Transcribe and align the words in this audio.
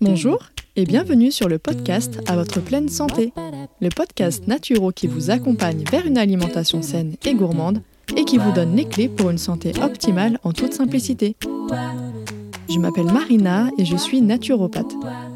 Bonjour 0.00 0.38
et 0.74 0.84
bienvenue 0.84 1.30
sur 1.30 1.48
le 1.48 1.60
podcast 1.60 2.18
À 2.26 2.34
votre 2.34 2.60
pleine 2.60 2.88
santé, 2.88 3.32
le 3.80 3.88
podcast 3.88 4.48
naturo 4.48 4.90
qui 4.90 5.06
vous 5.06 5.30
accompagne 5.30 5.84
vers 5.88 6.04
une 6.04 6.18
alimentation 6.18 6.82
saine 6.82 7.14
et 7.24 7.34
gourmande 7.34 7.82
et 8.16 8.24
qui 8.24 8.38
vous 8.38 8.50
donne 8.50 8.74
les 8.74 8.88
clés 8.88 9.08
pour 9.08 9.30
une 9.30 9.38
santé 9.38 9.72
optimale 9.80 10.40
en 10.42 10.52
toute 10.52 10.74
simplicité. 10.74 11.36
Je 12.68 12.78
m'appelle 12.80 13.12
Marina 13.12 13.68
et 13.78 13.84
je 13.84 13.96
suis 13.96 14.20
naturopathe. 14.20 14.96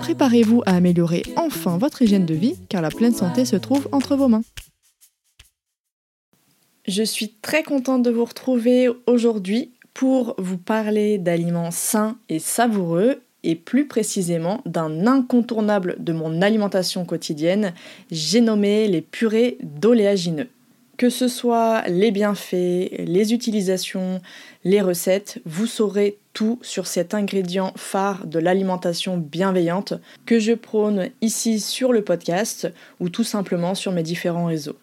Préparez-vous 0.00 0.62
à 0.66 0.76
améliorer 0.76 1.22
enfin 1.36 1.78
votre 1.78 2.02
hygiène 2.02 2.26
de 2.26 2.34
vie 2.34 2.56
car 2.68 2.82
la 2.82 2.90
pleine 2.90 3.14
santé 3.14 3.44
se 3.44 3.56
trouve 3.56 3.88
entre 3.92 4.16
vos 4.16 4.28
mains. 4.28 4.42
Je 6.86 7.02
suis 7.02 7.30
très 7.40 7.62
contente 7.62 8.02
de 8.02 8.10
vous 8.10 8.24
retrouver 8.24 8.88
aujourd'hui 9.06 9.72
pour 9.94 10.34
vous 10.38 10.58
parler 10.58 11.18
d'aliments 11.18 11.70
sains 11.70 12.18
et 12.28 12.38
savoureux 12.38 13.22
et 13.44 13.54
plus 13.54 13.86
précisément 13.86 14.62
d'un 14.66 15.06
incontournable 15.06 15.96
de 15.98 16.12
mon 16.12 16.42
alimentation 16.42 17.04
quotidienne, 17.04 17.74
j'ai 18.10 18.40
nommé 18.40 18.88
les 18.88 19.02
purées 19.02 19.58
d'oléagineux. 19.62 20.48
Que 20.96 21.10
ce 21.10 21.28
soit 21.28 21.82
les 21.88 22.10
bienfaits, 22.10 22.90
les 22.98 23.34
utilisations, 23.34 24.20
les 24.64 24.80
recettes, 24.80 25.40
vous 25.44 25.66
saurez 25.66 26.16
tout 26.34 26.58
sur 26.60 26.86
cet 26.86 27.14
ingrédient 27.14 27.72
phare 27.76 28.26
de 28.26 28.38
l'alimentation 28.38 29.16
bienveillante 29.16 29.94
que 30.26 30.38
je 30.38 30.52
prône 30.52 31.08
ici 31.22 31.60
sur 31.60 31.92
le 31.92 32.04
podcast 32.04 32.70
ou 33.00 33.08
tout 33.08 33.24
simplement 33.24 33.74
sur 33.74 33.92
mes 33.92 34.02
différents 34.02 34.46
réseaux. 34.46 34.76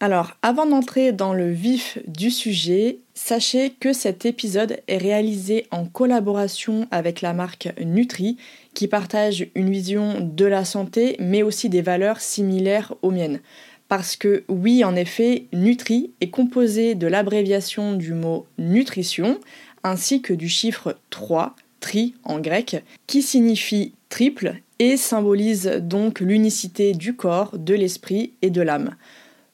Alors, 0.00 0.32
avant 0.42 0.66
d'entrer 0.66 1.12
dans 1.12 1.32
le 1.32 1.50
vif 1.50 1.98
du 2.06 2.30
sujet, 2.30 2.98
sachez 3.14 3.70
que 3.70 3.92
cet 3.92 4.26
épisode 4.26 4.80
est 4.88 4.98
réalisé 4.98 5.66
en 5.70 5.86
collaboration 5.86 6.86
avec 6.90 7.22
la 7.22 7.32
marque 7.32 7.72
Nutri, 7.80 8.36
qui 8.74 8.88
partage 8.88 9.46
une 9.54 9.70
vision 9.70 10.18
de 10.20 10.44
la 10.44 10.64
santé, 10.64 11.16
mais 11.20 11.42
aussi 11.42 11.70
des 11.70 11.80
valeurs 11.80 12.20
similaires 12.20 12.92
aux 13.00 13.12
miennes. 13.12 13.40
Parce 13.88 14.16
que 14.16 14.44
oui, 14.48 14.82
en 14.82 14.96
effet, 14.96 15.46
Nutri 15.52 16.10
est 16.20 16.30
composé 16.30 16.94
de 16.94 17.06
l'abréviation 17.06 17.92
du 17.92 18.14
mot 18.14 18.46
nutrition, 18.58 19.38
ainsi 19.84 20.22
que 20.22 20.32
du 20.32 20.48
chiffre 20.48 20.96
3, 21.10 21.54
tri 21.78 22.14
en 22.24 22.40
grec, 22.40 22.82
qui 23.06 23.22
signifie 23.22 23.92
triple 24.08 24.56
et 24.78 24.96
symbolise 24.96 25.66
donc 25.82 26.20
l'unicité 26.20 26.94
du 26.94 27.14
corps, 27.14 27.56
de 27.56 27.74
l'esprit 27.74 28.32
et 28.42 28.50
de 28.50 28.62
l'âme. 28.62 28.96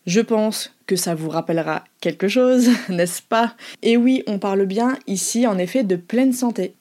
Je 0.06 0.20
pense 0.20 0.72
que 0.86 0.96
ça 0.96 1.14
vous 1.14 1.28
rappellera 1.28 1.84
quelque 2.00 2.28
chose, 2.28 2.70
n'est-ce 2.88 3.20
pas? 3.20 3.54
Et 3.82 3.96
oui, 3.96 4.22
on 4.26 4.38
parle 4.38 4.64
bien 4.64 4.96
ici 5.06 5.46
en 5.46 5.58
effet 5.58 5.84
de 5.84 5.96
pleine 5.96 6.32
santé. 6.32 6.74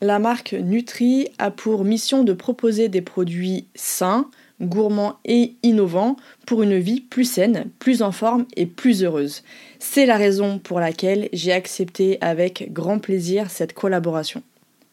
La 0.00 0.18
marque 0.18 0.52
Nutri 0.52 1.28
a 1.38 1.50
pour 1.50 1.84
mission 1.84 2.22
de 2.22 2.32
proposer 2.32 2.88
des 2.88 3.02
produits 3.02 3.66
sains, 3.74 4.30
gourmands 4.60 5.18
et 5.24 5.54
innovants 5.62 6.16
pour 6.46 6.62
une 6.62 6.78
vie 6.78 7.00
plus 7.00 7.24
saine, 7.24 7.66
plus 7.78 8.02
en 8.02 8.12
forme 8.12 8.46
et 8.56 8.66
plus 8.66 9.04
heureuse. 9.04 9.42
C'est 9.78 10.06
la 10.06 10.16
raison 10.16 10.58
pour 10.58 10.80
laquelle 10.80 11.28
j'ai 11.32 11.52
accepté 11.52 12.18
avec 12.20 12.72
grand 12.72 12.98
plaisir 12.98 13.50
cette 13.50 13.72
collaboration. 13.72 14.42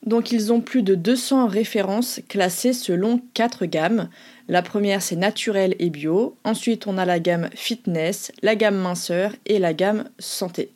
Donc 0.06 0.32
ils 0.32 0.54
ont 0.54 0.62
plus 0.62 0.84
de 0.84 0.94
200 0.94 1.48
références 1.48 2.22
classées 2.30 2.74
selon 2.74 3.22
4 3.34 3.66
gammes. 3.66 4.10
La 4.48 4.62
première 4.62 5.02
c'est 5.02 5.16
naturel 5.16 5.76
et 5.80 5.90
bio, 5.90 6.38
ensuite 6.44 6.86
on 6.86 7.00
a 7.00 7.06
la 7.06 7.20
gamme 7.20 7.50
fitness, 7.56 8.32
la 8.44 8.56
gamme 8.56 8.78
minceur 8.78 9.32
et 9.48 9.58
la 9.58 9.74
gamme 9.74 10.08
santé, 10.20 10.70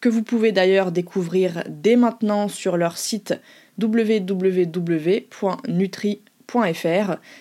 que 0.00 0.10
vous 0.10 0.22
pouvez 0.22 0.52
d'ailleurs 0.52 0.92
découvrir 0.92 1.64
dès 1.68 1.96
maintenant 1.96 2.48
sur 2.48 2.76
leur 2.76 2.98
site 2.98 3.34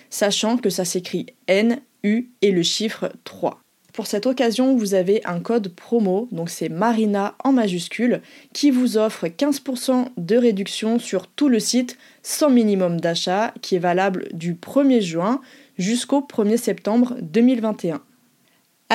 sachant 0.10 0.58
que 0.58 0.70
ça 0.70 0.86
s'écrit 0.86 1.28
N, 1.48 1.82
U 2.04 2.30
et 2.42 2.52
le 2.52 2.64
chiffre 2.64 3.12
3. 3.24 3.60
Pour 3.94 4.08
cette 4.08 4.26
occasion, 4.26 4.76
vous 4.76 4.96
avez 4.96 5.22
un 5.24 5.40
code 5.40 5.68
promo, 5.68 6.28
donc 6.32 6.50
c'est 6.50 6.68
Marina 6.68 7.36
en 7.44 7.52
majuscule, 7.52 8.22
qui 8.52 8.72
vous 8.72 8.98
offre 8.98 9.28
15% 9.28 10.08
de 10.18 10.36
réduction 10.36 10.98
sur 10.98 11.28
tout 11.28 11.48
le 11.48 11.60
site 11.60 11.98
sans 12.24 12.50
minimum 12.50 13.00
d'achat, 13.00 13.54
qui 13.62 13.76
est 13.76 13.80
valable 13.80 14.30
du 14.34 14.56
1er 14.56 15.02
juin 15.02 15.42
jusqu'au 15.78 16.22
1er 16.22 16.58
septembre 16.58 17.16
2021. 17.22 18.02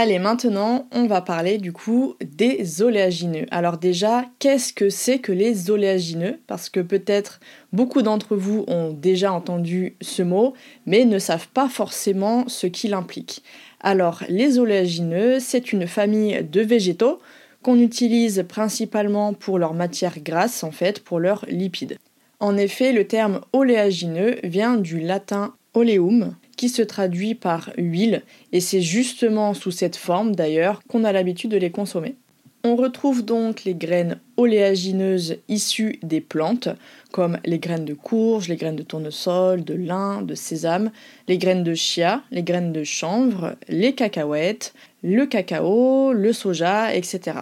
Allez, 0.00 0.20
maintenant, 0.20 0.86
on 0.92 1.08
va 1.08 1.20
parler 1.22 1.58
du 1.58 1.72
coup 1.72 2.14
des 2.24 2.82
oléagineux. 2.82 3.46
Alors 3.50 3.78
déjà, 3.78 4.26
qu'est-ce 4.38 4.72
que 4.72 4.90
c'est 4.90 5.18
que 5.18 5.32
les 5.32 5.72
oléagineux? 5.72 6.38
Parce 6.46 6.70
que 6.70 6.78
peut-être 6.78 7.40
beaucoup 7.72 8.02
d'entre 8.02 8.36
vous 8.36 8.64
ont 8.68 8.92
déjà 8.92 9.32
entendu 9.32 9.96
ce 10.00 10.22
mot, 10.22 10.54
mais 10.86 11.04
ne 11.04 11.18
savent 11.18 11.48
pas 11.48 11.68
forcément 11.68 12.46
ce 12.46 12.68
qu'il 12.68 12.94
implique. 12.94 13.42
Alors, 13.80 14.22
les 14.28 14.60
oléagineux, 14.60 15.40
c'est 15.40 15.72
une 15.72 15.88
famille 15.88 16.44
de 16.44 16.60
végétaux 16.60 17.18
qu'on 17.62 17.80
utilise 17.80 18.44
principalement 18.48 19.34
pour 19.34 19.58
leur 19.58 19.74
matière 19.74 20.20
grasse, 20.20 20.62
en 20.62 20.70
fait, 20.70 21.00
pour 21.00 21.18
leurs 21.18 21.44
lipides. 21.48 21.98
En 22.38 22.56
effet, 22.56 22.92
le 22.92 23.08
terme 23.08 23.40
oléagineux 23.52 24.36
vient 24.44 24.76
du 24.76 25.00
latin 25.00 25.54
oleum, 25.74 26.36
qui 26.58 26.68
se 26.68 26.82
traduit 26.82 27.34
par 27.34 27.70
huile, 27.78 28.22
et 28.52 28.60
c'est 28.60 28.82
justement 28.82 29.54
sous 29.54 29.70
cette 29.70 29.96
forme 29.96 30.34
d'ailleurs 30.34 30.82
qu'on 30.88 31.04
a 31.04 31.12
l'habitude 31.12 31.52
de 31.52 31.56
les 31.56 31.70
consommer. 31.70 32.16
On 32.64 32.74
retrouve 32.74 33.24
donc 33.24 33.62
les 33.62 33.74
graines 33.74 34.18
oléagineuses 34.36 35.36
issues 35.48 36.00
des 36.02 36.20
plantes, 36.20 36.68
comme 37.12 37.38
les 37.44 37.60
graines 37.60 37.84
de 37.84 37.94
courge, 37.94 38.48
les 38.48 38.56
graines 38.56 38.76
de 38.76 38.82
tournesol, 38.82 39.62
de 39.62 39.74
lin, 39.74 40.22
de 40.22 40.34
sésame, 40.34 40.90
les 41.28 41.38
graines 41.38 41.62
de 41.62 41.74
chia, 41.74 42.22
les 42.32 42.42
graines 42.42 42.72
de 42.72 42.82
chanvre, 42.82 43.54
les 43.68 43.94
cacahuètes, 43.94 44.74
le 45.04 45.26
cacao, 45.26 46.12
le 46.12 46.32
soja, 46.32 46.92
etc. 46.92 47.38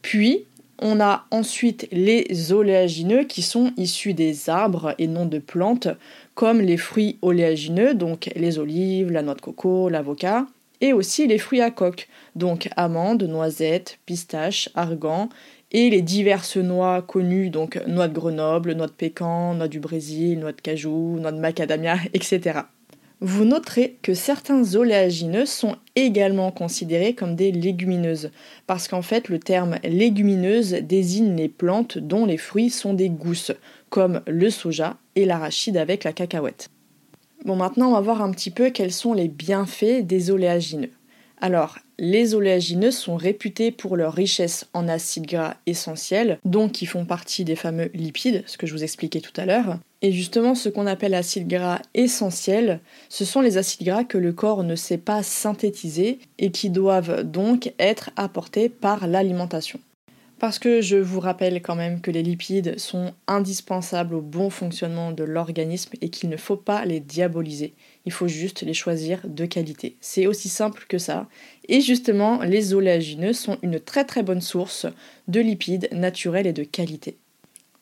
Puis, 0.00 0.44
on 0.78 1.00
a 1.00 1.24
ensuite 1.30 1.88
les 1.90 2.52
oléagineux 2.52 3.24
qui 3.24 3.42
sont 3.42 3.72
issus 3.76 4.14
des 4.14 4.48
arbres 4.48 4.94
et 4.98 5.06
non 5.08 5.26
de 5.26 5.38
plantes, 5.38 5.88
comme 6.36 6.60
les 6.60 6.76
fruits 6.76 7.18
oléagineux, 7.22 7.94
donc 7.94 8.30
les 8.36 8.58
olives, 8.58 9.10
la 9.10 9.22
noix 9.22 9.34
de 9.34 9.40
coco, 9.40 9.88
l'avocat, 9.88 10.46
et 10.82 10.92
aussi 10.92 11.26
les 11.26 11.38
fruits 11.38 11.62
à 11.62 11.70
coque, 11.70 12.08
donc 12.36 12.68
amandes, 12.76 13.22
noisettes, 13.22 13.98
pistaches, 14.04 14.68
argan, 14.74 15.30
et 15.72 15.88
les 15.88 16.02
diverses 16.02 16.58
noix 16.58 17.00
connues, 17.00 17.48
donc 17.48 17.80
noix 17.86 18.06
de 18.06 18.12
Grenoble, 18.12 18.74
noix 18.74 18.86
de 18.86 18.92
pécan, 18.92 19.54
noix 19.54 19.66
du 19.66 19.80
Brésil, 19.80 20.38
noix 20.38 20.52
de 20.52 20.60
cajou, 20.60 21.18
noix 21.18 21.32
de 21.32 21.40
macadamia, 21.40 21.96
etc. 22.12 22.60
Vous 23.20 23.46
noterez 23.46 23.96
que 24.02 24.12
certains 24.12 24.74
oléagineux 24.74 25.46
sont 25.46 25.76
également 25.94 26.50
considérés 26.50 27.14
comme 27.14 27.34
des 27.34 27.50
légumineuses, 27.50 28.30
parce 28.66 28.88
qu'en 28.88 29.00
fait 29.00 29.30
le 29.30 29.38
terme 29.38 29.76
légumineuse 29.84 30.72
désigne 30.82 31.34
les 31.34 31.48
plantes 31.48 31.96
dont 31.96 32.26
les 32.26 32.36
fruits 32.36 32.68
sont 32.68 32.92
des 32.92 33.08
gousses, 33.08 33.52
comme 33.90 34.22
le 34.26 34.50
soja 34.50 34.96
et 35.14 35.24
l'arachide 35.24 35.76
avec 35.76 36.04
la 36.04 36.12
cacahuète. 36.12 36.70
Bon 37.44 37.56
maintenant 37.56 37.90
on 37.90 37.94
va 37.94 38.00
voir 38.00 38.22
un 38.22 38.30
petit 38.30 38.50
peu 38.50 38.70
quels 38.70 38.92
sont 38.92 39.12
les 39.12 39.28
bienfaits 39.28 40.02
des 40.02 40.30
oléagineux. 40.30 40.90
Alors, 41.40 41.78
les 41.98 42.34
oléagineux 42.34 42.90
sont 42.90 43.16
réputés 43.16 43.70
pour 43.70 43.96
leur 43.96 44.14
richesse 44.14 44.66
en 44.72 44.88
acides 44.88 45.26
gras 45.26 45.56
essentiels, 45.66 46.38
donc 46.44 46.72
qui 46.72 46.86
font 46.86 47.04
partie 47.04 47.44
des 47.44 47.56
fameux 47.56 47.90
lipides, 47.94 48.42
ce 48.46 48.56
que 48.56 48.66
je 48.66 48.72
vous 48.72 48.84
expliquais 48.84 49.20
tout 49.20 49.38
à 49.38 49.44
l'heure. 49.44 49.78
Et 50.02 50.12
justement, 50.12 50.54
ce 50.54 50.68
qu'on 50.68 50.86
appelle 50.86 51.14
acides 51.14 51.48
gras 51.48 51.80
essentiels, 51.94 52.80
ce 53.08 53.24
sont 53.24 53.40
les 53.40 53.58
acides 53.58 53.86
gras 53.86 54.04
que 54.04 54.18
le 54.18 54.32
corps 54.32 54.62
ne 54.62 54.76
sait 54.76 54.98
pas 54.98 55.22
synthétiser 55.22 56.18
et 56.38 56.50
qui 56.50 56.70
doivent 56.70 57.22
donc 57.22 57.72
être 57.78 58.10
apportés 58.16 58.68
par 58.68 59.06
l'alimentation. 59.06 59.80
Parce 60.38 60.58
que 60.58 60.82
je 60.82 60.98
vous 60.98 61.20
rappelle 61.20 61.62
quand 61.62 61.76
même 61.76 62.02
que 62.02 62.10
les 62.10 62.22
lipides 62.22 62.78
sont 62.78 63.14
indispensables 63.26 64.14
au 64.14 64.20
bon 64.20 64.50
fonctionnement 64.50 65.10
de 65.10 65.24
l'organisme 65.24 65.94
et 66.02 66.10
qu'il 66.10 66.28
ne 66.28 66.36
faut 66.36 66.58
pas 66.58 66.84
les 66.84 67.00
diaboliser. 67.00 67.72
Il 68.04 68.12
faut 68.12 68.28
juste 68.28 68.60
les 68.60 68.74
choisir 68.74 69.22
de 69.24 69.46
qualité. 69.46 69.96
C'est 70.00 70.26
aussi 70.26 70.50
simple 70.50 70.84
que 70.88 70.98
ça. 70.98 71.26
Et 71.68 71.80
justement, 71.80 72.42
les 72.42 72.74
oléagineux 72.74 73.32
sont 73.32 73.56
une 73.62 73.80
très 73.80 74.04
très 74.04 74.22
bonne 74.22 74.42
source 74.42 74.86
de 75.26 75.40
lipides 75.40 75.88
naturels 75.90 76.46
et 76.46 76.52
de 76.52 76.64
qualité. 76.64 77.16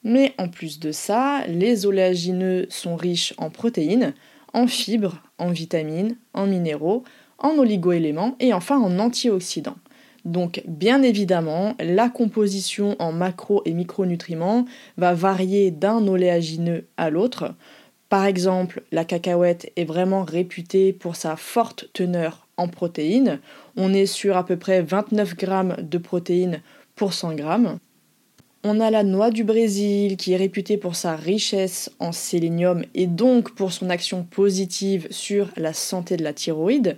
Mais 0.05 0.33
en 0.39 0.49
plus 0.49 0.79
de 0.79 0.93
ça, 0.93 1.45
les 1.49 1.87
oléagineux 1.87 2.67
sont 2.69 2.95
riches 2.95 3.35
en 3.37 3.51
protéines, 3.51 4.15
en 4.53 4.69
fibres, 4.69 5.21
en 5.39 5.51
vitamines, 5.51 6.17
en 6.35 6.47
minéraux, 6.47 7.03
en 7.39 7.59
oligoéléments 7.59 8.37
et 8.39 8.53
enfin 8.53 8.79
en 8.79 9.01
antioxydants. 9.01 9.77
Donc 10.25 10.63
bien 10.67 11.03
évidemment, 11.03 11.75
la 11.81 12.09
composition 12.09 12.97
en 12.99 13.13
macro 13.13 13.63
et 13.65 13.73
micronutriments 13.73 14.65
va 14.97 15.13
varier 15.13 15.71
d'un 15.71 16.07
oléagineux 16.07 16.87
à 16.97 17.11
l'autre. 17.11 17.55
Par 18.09 18.25
exemple, 18.25 18.83
la 18.93 19.05
cacahuète 19.05 19.71
est 19.77 19.85
vraiment 19.85 20.25
réputée 20.25 20.93
pour 20.93 21.17
sa 21.17 21.37
forte 21.37 21.91
teneur 21.93 22.47
en 22.57 22.69
protéines. 22.69 23.41
On 23.77 23.93
est 23.93 24.07
sur 24.07 24.37
à 24.37 24.47
peu 24.47 24.57
près 24.57 24.83
29 24.83 25.37
grammes 25.37 25.77
de 25.81 25.99
protéines 25.99 26.63
pour 26.95 27.13
100 27.13 27.35
grammes. 27.35 27.79
On 28.63 28.81
a 28.81 28.91
la 28.91 29.03
noix 29.03 29.31
du 29.31 29.45
Brésil 29.45 30.17
qui 30.17 30.33
est 30.33 30.39
réputée 30.39 30.79
pour 30.79 30.97
sa 30.97 31.17
richesse 31.17 31.91
en 31.99 32.13
sélénium 32.13 32.85
et 32.95 33.07
donc 33.07 33.55
pour 33.55 33.73
son 33.73 33.91
action 33.91 34.25
positive 34.25 35.07
sur 35.11 35.51
la 35.59 35.75
santé 35.75 36.17
de 36.17 36.25
la 36.25 36.33
thyroïde. 36.33 36.97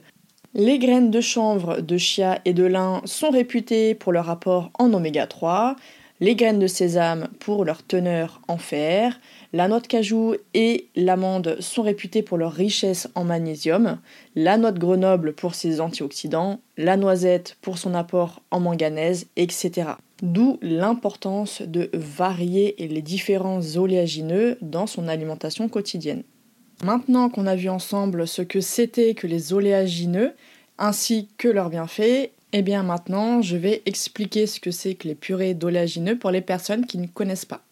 Les 0.58 0.78
graines 0.78 1.10
de 1.10 1.20
chanvre, 1.20 1.82
de 1.82 1.98
chia 1.98 2.40
et 2.46 2.54
de 2.54 2.64
lin 2.64 3.02
sont 3.04 3.28
réputées 3.28 3.94
pour 3.94 4.10
leur 4.10 4.30
apport 4.30 4.70
en 4.78 4.94
oméga 4.94 5.26
3, 5.26 5.76
les 6.20 6.34
graines 6.34 6.58
de 6.58 6.66
sésame 6.66 7.28
pour 7.40 7.66
leur 7.66 7.82
teneur 7.82 8.40
en 8.48 8.56
fer, 8.56 9.20
la 9.52 9.68
noix 9.68 9.80
de 9.80 9.86
cajou 9.86 10.34
et 10.54 10.88
l'amande 10.96 11.58
sont 11.60 11.82
réputées 11.82 12.22
pour 12.22 12.38
leur 12.38 12.54
richesse 12.54 13.06
en 13.14 13.24
magnésium, 13.24 13.98
la 14.34 14.56
noix 14.56 14.72
de 14.72 14.78
Grenoble 14.78 15.34
pour 15.34 15.54
ses 15.54 15.82
antioxydants, 15.82 16.60
la 16.78 16.96
noisette 16.96 17.58
pour 17.60 17.76
son 17.76 17.92
apport 17.92 18.40
en 18.50 18.60
manganèse, 18.60 19.26
etc. 19.36 19.90
D'où 20.22 20.58
l'importance 20.62 21.60
de 21.60 21.90
varier 21.92 22.76
les 22.78 23.02
différents 23.02 23.60
oléagineux 23.76 24.56
dans 24.62 24.86
son 24.86 25.06
alimentation 25.06 25.68
quotidienne. 25.68 26.22
Maintenant 26.84 27.30
qu'on 27.30 27.46
a 27.46 27.56
vu 27.56 27.68
ensemble 27.68 28.28
ce 28.28 28.42
que 28.42 28.60
c'était 28.60 29.14
que 29.14 29.26
les 29.26 29.52
oléagineux, 29.52 30.34
ainsi 30.78 31.28
que 31.38 31.48
leurs 31.48 31.70
bienfaits, 31.70 32.30
eh 32.52 32.62
bien 32.62 32.82
maintenant 32.82 33.40
je 33.40 33.56
vais 33.56 33.82
expliquer 33.86 34.46
ce 34.46 34.60
que 34.60 34.70
c'est 34.70 34.94
que 34.94 35.08
les 35.08 35.14
purées 35.14 35.54
d'oléagineux 35.54 36.18
pour 36.18 36.30
les 36.30 36.42
personnes 36.42 36.86
qui 36.86 36.98
ne 36.98 37.06
connaissent 37.06 37.46
pas. 37.46 37.62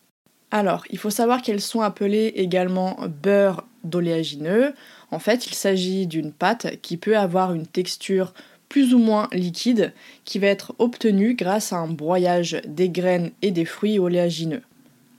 Alors, 0.50 0.84
il 0.90 0.98
faut 0.98 1.10
savoir 1.10 1.42
qu'elles 1.42 1.60
sont 1.60 1.80
appelées 1.80 2.32
également 2.36 2.96
beurre 3.22 3.66
d'oléagineux. 3.82 4.72
En 5.10 5.18
fait, 5.18 5.46
il 5.48 5.54
s'agit 5.54 6.06
d'une 6.06 6.32
pâte 6.32 6.80
qui 6.80 6.96
peut 6.96 7.18
avoir 7.18 7.54
une 7.54 7.66
texture 7.66 8.32
plus 8.68 8.94
ou 8.94 8.98
moins 8.98 9.28
liquide 9.32 9.92
qui 10.24 10.38
va 10.38 10.46
être 10.46 10.74
obtenue 10.78 11.34
grâce 11.34 11.72
à 11.72 11.78
un 11.78 11.88
broyage 11.88 12.60
des 12.66 12.88
graines 12.88 13.32
et 13.42 13.50
des 13.50 13.64
fruits 13.64 13.98
oléagineux. 13.98 14.62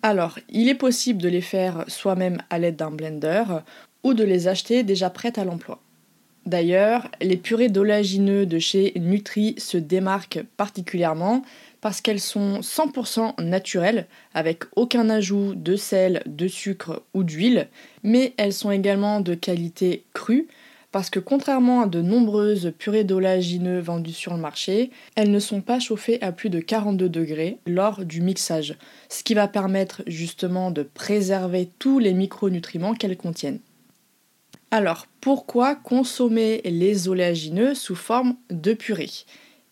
Alors, 0.08 0.38
il 0.50 0.70
est 0.70 0.76
possible 0.76 1.20
de 1.20 1.30
les 1.30 1.42
faire 1.42 1.84
soi-même 1.88 2.38
à 2.52 2.60
l'aide 2.60 2.76
d'un 2.76 2.92
blender 2.92 3.44
ou 4.04 4.14
de 4.14 4.24
les 4.24 4.48
acheter 4.48 4.84
déjà 4.84 5.10
prêtes 5.10 5.40
à 5.40 5.46
l'emploi. 5.46 5.80
D'ailleurs, 6.46 7.10
les 7.24 7.38
purées 7.38 7.70
d'oléagineux 7.70 8.46
de 8.46 8.60
chez 8.60 8.94
Nutri 8.98 9.56
se 9.58 9.78
démarquent 9.78 10.44
particulièrement 10.58 11.42
parce 11.82 12.02
qu'elles 12.02 12.20
sont 12.20 12.60
100% 12.60 13.42
naturelles, 13.42 14.06
avec 14.36 14.66
aucun 14.76 15.10
ajout 15.10 15.56
de 15.56 15.76
sel, 15.76 16.22
de 16.28 16.48
sucre 16.48 17.02
ou 17.16 17.24
d'huile, 17.24 17.68
mais 18.04 18.36
elles 18.38 18.54
sont 18.54 18.70
également 18.70 19.22
de 19.22 19.34
qualité 19.34 20.04
crue, 20.14 20.46
parce 20.96 21.10
que 21.10 21.20
contrairement 21.20 21.82
à 21.82 21.88
de 21.88 22.02
nombreuses 22.02 22.72
purées 22.80 23.04
d'oléagineux 23.04 23.82
vendues 23.82 24.14
sur 24.14 24.34
le 24.34 24.40
marché, 24.40 24.92
elles 25.18 25.30
ne 25.30 25.40
sont 25.40 25.60
pas 25.60 25.78
chauffées 25.78 26.22
à 26.22 26.32
plus 26.32 26.50
de 26.50 26.62
42 26.62 27.10
degrés 27.10 27.58
lors 27.68 28.06
du 28.06 28.22
mixage, 28.22 28.78
ce 29.10 29.22
qui 29.22 29.34
va 29.34 29.50
permettre 29.50 30.04
justement 30.08 30.72
de 30.72 30.84
préserver 30.84 31.70
tous 31.80 32.00
les 32.00 32.14
micronutriments 32.14 32.94
qu'elles 32.94 33.18
contiennent. 33.18 33.60
Alors, 34.72 35.08
pourquoi 35.20 35.76
consommer 35.76 36.62
les 36.64 37.10
oléagineux 37.10 37.76
sous 37.76 37.96
forme 37.96 38.38
de 38.50 38.72
purée? 38.74 39.10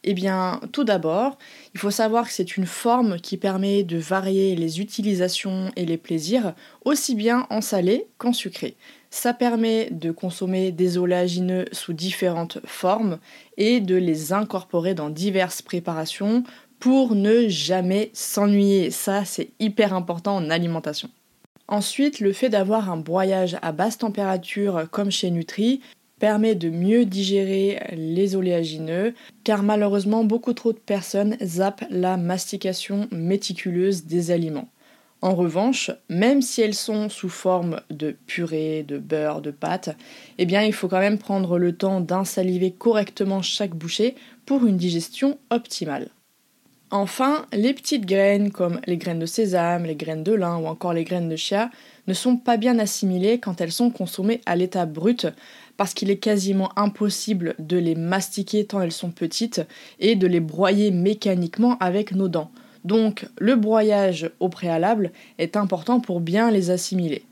Eh 0.04 0.14
bien, 0.14 0.60
tout 0.72 0.84
d'abord, 0.84 1.38
il 1.74 1.80
faut 1.80 1.92
savoir 1.92 2.26
que 2.26 2.34
c'est 2.34 2.58
une 2.58 2.66
forme 2.66 3.20
qui 3.20 3.38
permet 3.38 3.84
de 3.84 3.98
varier 3.98 4.56
les 4.56 4.82
utilisations 4.82 5.72
et 5.76 5.86
les 5.86 5.98
plaisirs, 5.98 6.54
aussi 6.84 7.16
bien 7.16 7.48
en 7.50 7.62
salé 7.62 8.08
qu'en 8.18 8.34
sucré. 8.34 8.76
Ça 9.10 9.34
permet 9.34 9.90
de 9.92 10.12
consommer 10.12 10.72
des 10.72 10.98
oléagineux 10.98 11.66
sous 11.72 11.94
différentes 11.94 12.60
formes 12.66 13.20
et 13.58 13.80
de 13.80 13.96
les 13.96 14.34
incorporer 14.34 14.94
dans 14.94 15.10
diverses 15.10 15.62
préparations 15.62 16.44
pour 16.80 17.16
ne 17.16 17.48
jamais 17.48 18.10
s'ennuyer. 18.14 18.92
Ça, 18.92 19.24
c'est 19.24 19.52
hyper 19.60 19.94
important 19.94 20.36
en 20.36 20.50
alimentation. 20.50 21.10
Ensuite, 21.70 22.20
le 22.20 22.34
fait 22.34 22.50
d'avoir 22.50 22.92
un 22.92 22.98
broyage 22.98 23.58
à 23.62 23.72
basse 23.72 24.00
température 24.00 24.88
comme 24.92 25.12
chez 25.12 25.32
Nutri 25.32 25.80
permet 26.24 26.56
de 26.56 26.70
mieux 26.70 27.04
digérer 27.04 27.82
les 27.92 28.38
oléagineux, 28.38 29.14
car 29.44 29.62
malheureusement 29.62 30.24
beaucoup 30.24 30.54
trop 30.54 30.72
de 30.72 30.80
personnes 30.80 31.36
zappent 31.44 31.84
la 31.90 32.16
mastication 32.16 33.10
méticuleuse 33.12 34.06
des 34.06 34.32
aliments. 34.32 34.70
En 35.22 35.36
revanche, 35.36 35.92
même 36.08 36.42
si 36.42 36.62
elles 36.62 36.76
sont 36.76 37.10
sous 37.10 37.28
forme 37.28 37.82
de 37.90 38.16
purée, 38.26 38.86
de 38.88 39.00
beurre, 39.00 39.42
de 39.42 39.52
pâte, 39.52 39.98
eh 40.38 40.46
bien 40.46 40.64
il 40.64 40.72
faut 40.72 40.88
quand 40.88 41.02
même 41.02 41.18
prendre 41.18 41.60
le 41.60 41.76
temps 41.76 42.00
d'insaliver 42.00 42.72
correctement 42.72 43.42
chaque 43.42 43.76
bouchée 43.76 44.16
pour 44.46 44.66
une 44.66 44.78
digestion 44.78 45.38
optimale. 45.50 46.08
Enfin, 46.96 47.48
les 47.52 47.74
petites 47.74 48.06
graines 48.06 48.52
comme 48.52 48.80
les 48.86 48.98
graines 48.98 49.18
de 49.18 49.26
sésame, 49.26 49.86
les 49.86 49.96
graines 49.96 50.24
de 50.24 50.32
lin 50.32 50.58
ou 50.58 50.68
encore 50.68 50.94
les 50.94 51.04
graines 51.04 51.28
de 51.28 51.36
chia 51.36 51.72
ne 52.06 52.14
sont 52.14 52.38
pas 52.38 52.56
bien 52.56 52.78
assimilées 52.78 53.40
quand 53.40 53.62
elles 53.62 53.72
sont 53.72 53.90
consommées 53.90 54.42
à 54.46 54.56
l'état 54.56 54.86
brut 54.86 55.26
parce 55.76 55.96
qu'il 55.96 56.12
est 56.12 56.18
quasiment 56.18 56.70
impossible 56.78 57.56
de 57.58 57.78
les 57.78 57.96
mastiquer 57.96 58.66
tant 58.66 58.80
elles 58.80 58.92
sont 58.92 59.10
petites 59.10 59.64
et 60.00 60.16
de 60.16 60.28
les 60.28 60.40
broyer 60.40 60.92
mécaniquement 60.92 61.80
avec 61.80 62.12
nos 62.12 62.28
dents. 62.28 62.52
Donc 62.84 63.26
le 63.40 63.56
broyage 63.56 64.30
au 64.40 64.50
préalable 64.50 65.14
est 65.40 65.58
important 65.58 66.00
pour 66.00 66.20
bien 66.20 66.52
les 66.52 66.70
assimiler. 66.70 67.24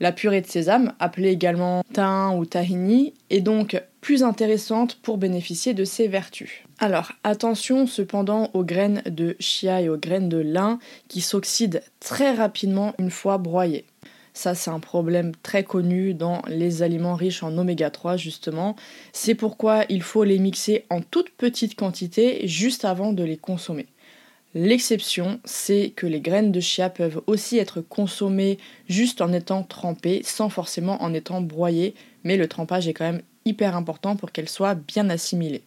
La 0.00 0.12
purée 0.12 0.40
de 0.40 0.46
sésame, 0.46 0.94
appelée 0.98 1.28
également 1.28 1.82
thym 1.92 2.38
ou 2.38 2.46
tahini, 2.46 3.12
est 3.28 3.42
donc 3.42 3.82
plus 4.00 4.22
intéressante 4.22 4.94
pour 5.02 5.18
bénéficier 5.18 5.74
de 5.74 5.84
ses 5.84 6.08
vertus. 6.08 6.64
Alors 6.82 7.12
attention 7.24 7.86
cependant 7.86 8.48
aux 8.54 8.64
graines 8.64 9.02
de 9.04 9.36
chia 9.38 9.82
et 9.82 9.90
aux 9.90 9.98
graines 9.98 10.30
de 10.30 10.38
lin 10.38 10.78
qui 11.08 11.20
s'oxydent 11.20 11.82
très 12.00 12.32
rapidement 12.32 12.94
une 12.98 13.10
fois 13.10 13.36
broyées. 13.36 13.84
Ça, 14.32 14.54
c'est 14.54 14.70
un 14.70 14.80
problème 14.80 15.32
très 15.42 15.62
connu 15.62 16.14
dans 16.14 16.40
les 16.48 16.82
aliments 16.82 17.16
riches 17.16 17.42
en 17.42 17.58
oméga 17.58 17.90
3, 17.90 18.16
justement. 18.16 18.76
C'est 19.12 19.34
pourquoi 19.34 19.84
il 19.90 20.02
faut 20.02 20.24
les 20.24 20.38
mixer 20.38 20.86
en 20.88 21.02
toute 21.02 21.28
petite 21.28 21.74
quantité 21.74 22.46
juste 22.48 22.86
avant 22.86 23.12
de 23.12 23.24
les 23.24 23.36
consommer. 23.36 23.86
L'exception, 24.54 25.38
c'est 25.44 25.92
que 25.94 26.06
les 26.06 26.22
graines 26.22 26.50
de 26.50 26.60
chia 26.60 26.88
peuvent 26.88 27.20
aussi 27.26 27.58
être 27.58 27.82
consommées 27.82 28.56
juste 28.88 29.20
en 29.20 29.34
étant 29.34 29.64
trempées, 29.64 30.22
sans 30.24 30.48
forcément 30.48 31.02
en 31.02 31.12
étant 31.12 31.42
broyées, 31.42 31.94
mais 32.24 32.38
le 32.38 32.48
trempage 32.48 32.88
est 32.88 32.94
quand 32.94 33.04
même 33.04 33.22
hyper 33.44 33.76
important 33.76 34.16
pour 34.16 34.32
qu'elles 34.32 34.48
soient 34.48 34.74
bien 34.74 35.10
assimilées. 35.10 35.64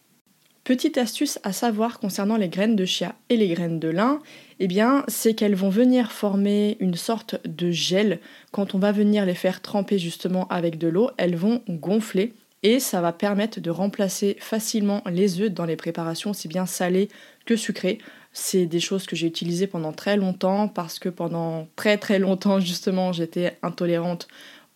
Petite 0.64 0.96
astuce 0.96 1.38
à 1.42 1.52
savoir 1.52 2.00
concernant 2.00 2.38
les 2.38 2.48
graines 2.48 2.74
de 2.74 2.86
chia 2.86 3.14
et 3.28 3.36
les 3.36 3.48
graines 3.48 3.78
de 3.78 3.88
lin, 3.88 4.20
eh 4.60 4.66
bien, 4.66 5.04
c'est 5.08 5.34
qu'elles 5.34 5.54
vont 5.54 5.68
venir 5.68 6.10
former 6.10 6.78
une 6.80 6.94
sorte 6.94 7.36
de 7.46 7.70
gel. 7.70 8.18
Quand 8.50 8.74
on 8.74 8.78
va 8.78 8.90
venir 8.90 9.26
les 9.26 9.34
faire 9.34 9.60
tremper 9.60 9.98
justement 9.98 10.48
avec 10.48 10.78
de 10.78 10.88
l'eau, 10.88 11.10
elles 11.18 11.36
vont 11.36 11.60
gonfler 11.68 12.32
et 12.62 12.80
ça 12.80 13.02
va 13.02 13.12
permettre 13.12 13.60
de 13.60 13.70
remplacer 13.70 14.38
facilement 14.40 15.02
les 15.04 15.42
œufs 15.42 15.50
dans 15.50 15.66
les 15.66 15.76
préparations 15.76 16.30
aussi 16.30 16.48
bien 16.48 16.64
salées 16.64 17.10
que 17.44 17.56
sucrées. 17.56 17.98
C'est 18.32 18.64
des 18.64 18.80
choses 18.80 19.04
que 19.04 19.16
j'ai 19.16 19.26
utilisées 19.26 19.66
pendant 19.66 19.92
très 19.92 20.16
longtemps 20.16 20.68
parce 20.68 20.98
que 20.98 21.10
pendant 21.10 21.68
très 21.76 21.98
très 21.98 22.18
longtemps 22.18 22.58
justement 22.58 23.12
j'étais 23.12 23.58
intolérante 23.62 24.28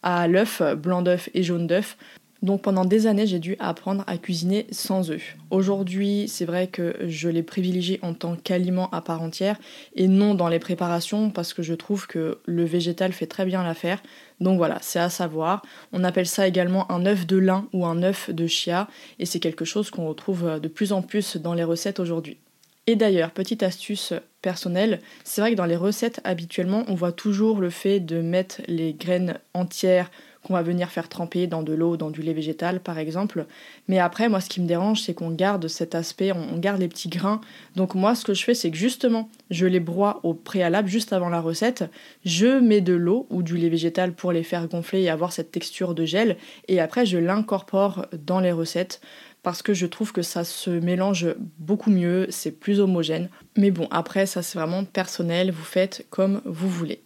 à 0.03 0.29
l'œuf, 0.29 0.61
blanc 0.77 1.01
d'œuf 1.01 1.31
et 1.33 1.43
jaune 1.43 1.67
d'œuf. 1.67 1.97
Donc 2.41 2.63
pendant 2.63 2.85
des 2.85 3.09
années, 3.09 3.27
j'ai 3.27 3.41
dû 3.41 3.57
apprendre 3.59 4.05
à 4.07 4.17
cuisiner 4.17 4.67
sans 4.71 5.11
œufs. 5.11 5.37
Aujourd'hui, 5.51 6.29
c'est 6.29 6.45
vrai 6.45 6.69
que 6.69 6.95
je 7.07 7.29
les 7.29 7.43
privilégie 7.43 7.99
en 8.03 8.15
tant 8.15 8.37
qu'aliment 8.37 8.89
à 8.91 9.01
part 9.01 9.23
entière 9.23 9.59
et 9.97 10.07
non 10.07 10.35
dans 10.35 10.49
les 10.49 10.61
préparations 10.61 11.31
parce 11.31 11.53
que 11.53 11.63
je 11.63 11.75
trouve 11.75 12.07
que 12.07 12.39
le 12.47 12.65
végétal 12.65 13.13
fait 13.13 13.27
très 13.27 13.45
bien 13.45 13.65
l'affaire. 13.65 14.01
Donc 14.41 14.57
voilà, 14.57 14.79
c'est 14.83 15.01
à 15.01 15.11
savoir. 15.11 15.63
On 15.93 16.05
appelle 16.05 16.29
ça 16.29 16.47
également 16.47 16.91
un 16.93 17.07
œuf 17.07 17.27
de 17.27 17.39
lin 17.39 17.67
ou 17.73 17.87
un 17.87 18.05
œuf 18.05 18.31
de 18.31 18.47
chia 18.47 18.87
et 19.19 19.27
c'est 19.27 19.41
quelque 19.41 19.65
chose 19.65 19.91
qu'on 19.91 20.07
retrouve 20.07 20.61
de 20.61 20.69
plus 20.69 20.93
en 20.93 21.03
plus 21.03 21.39
dans 21.39 21.55
les 21.55 21.65
recettes 21.65 21.99
aujourd'hui. 21.99 22.39
Et 22.87 22.97
d'ailleurs, 22.97 23.33
petite 23.33 23.63
astuce 23.63 24.15
personnelle, 24.41 25.01
c'est 25.23 25.43
vrai 25.43 25.51
que 25.51 25.57
dans 25.57 25.67
les 25.67 25.77
recettes 25.77 26.21
habituellement, 26.25 26.85
on 26.89 26.95
voit 26.95 27.13
toujours 27.13 27.61
le 27.61 27.69
fait 27.69 28.01
de 28.01 28.23
mettre 28.23 28.63
les 28.67 28.95
graines 28.95 29.39
entières 29.53 30.11
qu'on 30.43 30.55
va 30.55 30.63
venir 30.63 30.91
faire 30.91 31.09
tremper 31.09 31.47
dans 31.47 31.63
de 31.63 31.73
l'eau, 31.73 31.97
dans 31.97 32.11
du 32.11 32.23
lait 32.23 32.33
végétal 32.33 32.81
par 32.81 32.99
exemple. 32.99 33.47
Mais 33.89 33.99
après, 33.99 34.29
moi 34.29 34.41
ce 34.41 34.49
qui 34.49 34.61
me 34.61 34.67
dérange, 34.67 35.03
c'est 35.03 35.15
qu'on 35.15 35.31
garde 35.31 35.69
cet 35.69 35.95
aspect, 35.95 36.33
on 36.33 36.59
garde 36.59 36.81
les 36.81 36.89
petits 36.89 37.09
grains. 37.09 37.41
Donc 37.77 37.95
moi 37.95 38.15
ce 38.15 38.25
que 38.25 38.35
je 38.35 38.45
fais, 38.45 38.55
c'est 38.55 38.71
que 38.71 38.77
justement, 38.77 39.29
je 39.51 39.67
les 39.67 39.81
broie 39.81 40.21
au 40.23 40.35
préalable, 40.35 40.89
juste 40.89 41.13
avant 41.13 41.29
la 41.29 41.41
recette. 41.41 41.85
Je 42.25 42.61
mets 42.61 42.81
de 42.81 42.95
l'eau 42.95 43.27
ou 43.31 43.43
du 43.43 43.57
lait 43.57 43.69
végétal 43.69 44.13
pour 44.13 44.33
les 44.33 44.43
faire 44.43 44.69
gonfler 44.69 45.03
et 45.03 45.11
avoir 45.11 45.33
cette 45.33 45.51
texture 45.51 45.95
de 45.95 46.05
gel. 46.05 46.37
Et 46.69 46.81
après, 46.81 47.07
je 47.07 47.19
l'incorpore 47.19 48.07
dans 48.13 48.41
les 48.41 48.53
recettes 48.53 49.01
parce 49.43 49.63
que 49.63 49.73
je 49.73 49.87
trouve 49.87 50.13
que 50.13 50.23
ça 50.23 50.45
se 50.45 50.71
mélange 50.71 51.35
beaucoup 51.59 51.91
mieux, 51.91 52.27
c'est 52.31 52.53
plus 52.53 52.81
homogène. 52.81 53.29
Mais 53.57 53.71
bon, 53.71 53.89
après, 53.91 54.27
ça 54.27 54.43
c'est 54.43 54.59
vraiment 54.59 54.85
personnel, 54.85 55.51
vous 55.51 55.65
faites 55.65 56.07
comme 56.11 56.43
vous 56.45 56.69
voulez. 56.69 57.03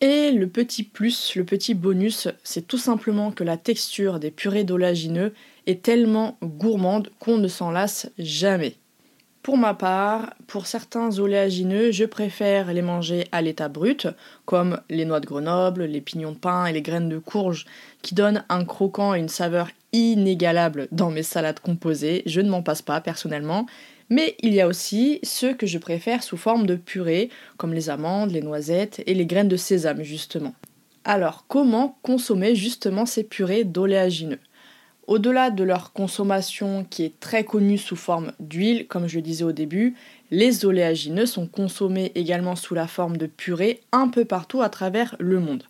Et 0.00 0.32
le 0.32 0.46
petit 0.46 0.82
plus, 0.82 1.34
le 1.36 1.44
petit 1.44 1.74
bonus, 1.74 2.28
c'est 2.42 2.66
tout 2.66 2.78
simplement 2.78 3.32
que 3.32 3.44
la 3.44 3.58
texture 3.58 4.18
des 4.18 4.30
purées 4.30 4.64
d'oléagineux 4.64 5.34
est 5.66 5.82
tellement 5.82 6.38
gourmande 6.42 7.10
qu'on 7.18 7.36
ne 7.36 7.48
s'en 7.48 7.70
lasse 7.70 8.10
jamais. 8.18 8.76
Pour 9.42 9.58
ma 9.58 9.74
part, 9.74 10.34
pour 10.46 10.66
certains 10.66 11.18
oléagineux, 11.18 11.92
je 11.92 12.04
préfère 12.04 12.72
les 12.72 12.82
manger 12.82 13.26
à 13.32 13.42
l'état 13.42 13.68
brut, 13.68 14.06
comme 14.44 14.80
les 14.90 15.04
noix 15.04 15.20
de 15.20 15.26
Grenoble, 15.26 15.84
les 15.84 16.00
pignons 16.00 16.32
de 16.32 16.36
pain 16.36 16.66
et 16.66 16.72
les 16.72 16.82
graines 16.82 17.08
de 17.08 17.18
courge, 17.18 17.66
qui 18.02 18.14
donnent 18.14 18.44
un 18.48 18.64
croquant 18.64 19.14
et 19.14 19.18
une 19.18 19.28
saveur 19.28 19.68
inégalable 19.92 20.88
dans 20.92 21.10
mes 21.10 21.22
salades 21.22 21.60
composées. 21.60 22.22
Je 22.26 22.40
ne 22.40 22.50
m'en 22.50 22.62
passe 22.62 22.82
pas 22.82 23.00
personnellement. 23.00 23.66
Mais 24.10 24.36
il 24.40 24.52
y 24.52 24.60
a 24.60 24.66
aussi 24.66 25.20
ceux 25.22 25.54
que 25.54 25.66
je 25.66 25.78
préfère 25.78 26.22
sous 26.22 26.36
forme 26.36 26.66
de 26.66 26.74
purée, 26.74 27.30
comme 27.56 27.72
les 27.72 27.90
amandes, 27.90 28.32
les 28.32 28.42
noisettes 28.42 29.02
et 29.06 29.14
les 29.14 29.26
graines 29.26 29.48
de 29.48 29.56
sésame 29.56 30.02
justement. 30.02 30.54
Alors, 31.04 31.44
comment 31.48 31.98
consommer 32.02 32.54
justement 32.54 33.06
ces 33.06 33.24
purées 33.24 33.64
d'oléagineux? 33.64 34.40
Au-delà 35.06 35.50
de 35.50 35.64
leur 35.64 35.92
consommation 35.92 36.84
qui 36.88 37.04
est 37.04 37.18
très 37.18 37.44
connue 37.44 37.78
sous 37.78 37.96
forme 37.96 38.32
d'huile, 38.38 38.86
comme 38.86 39.08
je 39.08 39.16
le 39.16 39.22
disais 39.22 39.44
au 39.44 39.52
début, 39.52 39.94
les 40.30 40.64
oléagineux 40.64 41.26
sont 41.26 41.46
consommés 41.46 42.12
également 42.14 42.54
sous 42.54 42.74
la 42.74 42.86
forme 42.86 43.16
de 43.16 43.26
purée 43.26 43.80
un 43.92 44.08
peu 44.08 44.24
partout 44.24 44.62
à 44.62 44.68
travers 44.68 45.16
le 45.18 45.40
monde. 45.40 45.64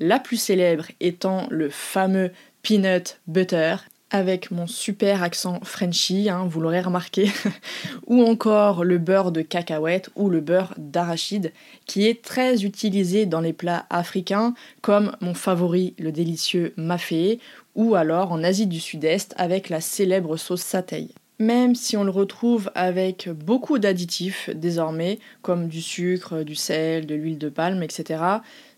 La 0.00 0.18
plus 0.18 0.36
célèbre 0.36 0.86
étant 1.00 1.46
le 1.50 1.70
fameux 1.70 2.32
peanut 2.62 3.20
butter, 3.26 3.76
avec 4.12 4.50
mon 4.50 4.66
super 4.66 5.22
accent 5.22 5.58
Frenchy, 5.64 6.28
hein, 6.28 6.46
vous 6.48 6.60
l'aurez 6.60 6.82
remarqué, 6.82 7.30
ou 8.06 8.22
encore 8.22 8.84
le 8.84 8.98
beurre 8.98 9.32
de 9.32 9.42
cacahuète 9.42 10.10
ou 10.14 10.28
le 10.28 10.40
beurre 10.40 10.74
d'arachide, 10.76 11.52
qui 11.86 12.06
est 12.06 12.22
très 12.22 12.64
utilisé 12.64 13.26
dans 13.26 13.40
les 13.40 13.54
plats 13.54 13.86
africains, 13.90 14.54
comme 14.82 15.16
mon 15.20 15.34
favori, 15.34 15.94
le 15.98 16.12
délicieux 16.12 16.74
mafé, 16.76 17.40
ou 17.74 17.94
alors 17.94 18.32
en 18.32 18.44
Asie 18.44 18.66
du 18.66 18.78
Sud-Est 18.78 19.34
avec 19.38 19.70
la 19.70 19.80
célèbre 19.80 20.36
sauce 20.36 20.62
satay. 20.62 21.08
Même 21.38 21.74
si 21.74 21.96
on 21.96 22.04
le 22.04 22.10
retrouve 22.10 22.70
avec 22.74 23.28
beaucoup 23.28 23.78
d'additifs 23.78 24.50
désormais, 24.54 25.18
comme 25.40 25.66
du 25.66 25.80
sucre, 25.80 26.44
du 26.44 26.54
sel, 26.54 27.06
de 27.06 27.14
l'huile 27.14 27.38
de 27.38 27.48
palme, 27.48 27.82
etc., 27.82 28.22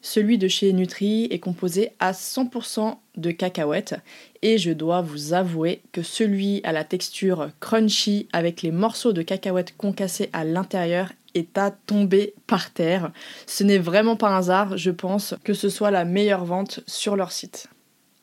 celui 0.05 0.37
de 0.37 0.49
chez 0.49 0.75
Nutri 0.75 1.29
est 1.31 1.39
composé 1.39 1.93
à 1.99 2.13
100% 2.13 2.99
de 3.17 3.31
cacahuètes 3.31 3.95
et 4.43 4.59
je 4.59 4.71
dois 4.71 5.01
vous 5.01 5.33
avouer 5.33 5.81
que 5.93 6.03
celui 6.03 6.61
à 6.63 6.73
la 6.73 6.85
texture 6.85 7.49
crunchy 7.59 8.29
avec 8.35 8.61
les 8.61 8.71
morceaux 8.71 9.15
de 9.15 9.23
cacahuètes 9.23 9.75
concassés 9.79 10.29
à 10.35 10.45
l'intérieur 10.45 11.11
est 11.35 11.57
à 11.57 11.71
tomber 11.71 12.35
par 12.47 12.71
terre. 12.71 13.13
Ce 13.47 13.65
n'est 13.65 13.79
vraiment 13.79 14.15
pas 14.15 14.29
un 14.29 14.39
hasard, 14.39 14.77
je 14.77 14.91
pense 14.91 15.35
que 15.43 15.55
ce 15.55 15.71
soit 15.71 15.91
la 15.91 16.05
meilleure 16.05 16.45
vente 16.45 16.81
sur 16.87 17.17
leur 17.17 17.33
site. 17.33 17.69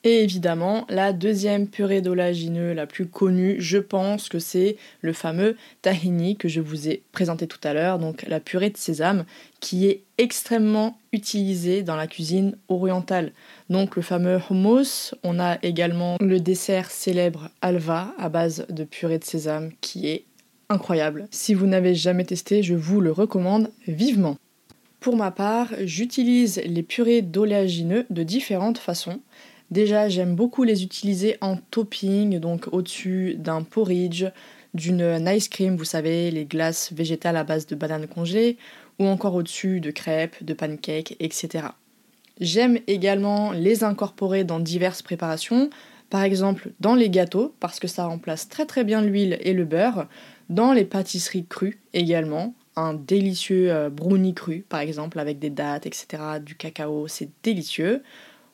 Et 0.04 0.24
évidemment, 0.24 0.88
la 0.90 1.14
deuxième 1.14 1.68
purée 1.68 2.02
d'oléagineux 2.02 2.74
la 2.74 2.88
plus 2.88 3.06
connue, 3.06 3.58
je 3.60 3.78
pense 3.78 4.30
que 4.30 4.40
c'est 4.40 4.78
le 5.02 5.14
fameux 5.14 5.56
tahini 5.84 6.38
que 6.38 6.48
je 6.48 6.60
vous 6.60 6.90
ai 6.90 7.04
présenté 7.12 7.46
tout 7.46 7.60
à 7.64 7.74
l'heure, 7.74 8.00
donc 8.00 8.24
la 8.28 8.40
purée 8.40 8.72
de 8.72 8.78
sésame, 8.78 9.26
qui 9.60 9.86
est 9.86 10.02
extrêmement 10.18 10.98
utilisée 11.14 11.84
dans 11.84 11.96
la 11.96 12.08
cuisine 12.08 12.58
orientale. 12.68 13.32
Donc 13.70 13.96
le 13.96 14.02
fameux 14.02 14.40
hummus, 14.50 15.14
on 15.24 15.40
a 15.40 15.60
également 15.62 16.18
le 16.20 16.40
dessert 16.40 16.90
célèbre 16.90 17.52
halva 17.62 18.16
à 18.18 18.30
base 18.30 18.66
de 18.70 18.84
purée 18.84 19.20
de 19.20 19.24
sésame 19.24 19.72
qui 19.82 20.08
est 20.08 20.26
incroyable. 20.70 21.28
Si 21.30 21.54
vous 21.54 21.68
n'avez 21.68 21.94
jamais 21.94 22.26
testé, 22.26 22.64
je 22.64 22.74
vous 22.74 23.02
le 23.02 23.12
recommande 23.12 23.70
vivement. 23.88 24.38
Pour 25.00 25.16
ma 25.16 25.32
part, 25.32 25.70
j'utilise 25.82 26.62
les 26.66 26.84
purées 26.84 27.22
d'oléagineux 27.22 28.06
de 28.10 28.24
différentes 28.24 28.78
façons. 28.78 29.20
Déjà, 29.72 30.10
j'aime 30.10 30.36
beaucoup 30.36 30.64
les 30.64 30.84
utiliser 30.84 31.38
en 31.40 31.56
topping, 31.56 32.40
donc 32.40 32.68
au-dessus 32.74 33.36
d'un 33.38 33.64
porridge, 33.64 34.26
d'une 34.74 35.26
ice 35.28 35.48
cream, 35.48 35.78
vous 35.78 35.86
savez, 35.86 36.30
les 36.30 36.46
glaces 36.46 36.92
végétales 36.92 37.38
à 37.38 37.46
base 37.46 37.68
de 37.68 37.76
bananes 37.76 38.08
congelées, 38.08 38.58
ou 39.00 39.06
encore 39.06 39.34
au-dessus 39.36 39.80
de 39.80 39.92
crêpes, 39.92 40.44
de 40.44 40.54
pancakes, 40.54 41.16
etc. 41.22 41.68
J'aime 42.42 42.80
également 42.88 43.52
les 43.52 43.84
incorporer 43.84 44.44
dans 44.44 44.60
diverses 44.60 45.02
préparations, 45.02 45.70
par 46.10 46.24
exemple 46.24 46.72
dans 46.82 46.96
les 46.96 47.10
gâteaux, 47.10 47.56
parce 47.62 47.80
que 47.80 47.88
ça 47.88 48.06
remplace 48.06 48.50
très 48.50 48.66
très 48.66 48.84
bien 48.84 49.02
l'huile 49.02 49.38
et 49.42 49.54
le 49.54 49.64
beurre, 49.64 50.08
dans 50.50 50.74
les 50.74 50.84
pâtisseries 50.84 51.46
crues 51.46 51.80
également, 51.94 52.54
un 52.76 52.94
délicieux 52.94 53.72
euh, 53.72 53.90
brownie 53.90 54.34
cru 54.34 54.66
par 54.68 54.82
exemple 54.82 55.20
avec 55.20 55.40
des 55.40 55.50
dattes, 55.50 55.86
etc., 55.86 56.08
du 56.44 56.56
cacao, 56.56 57.08
c'est 57.08 57.30
délicieux. 57.44 58.04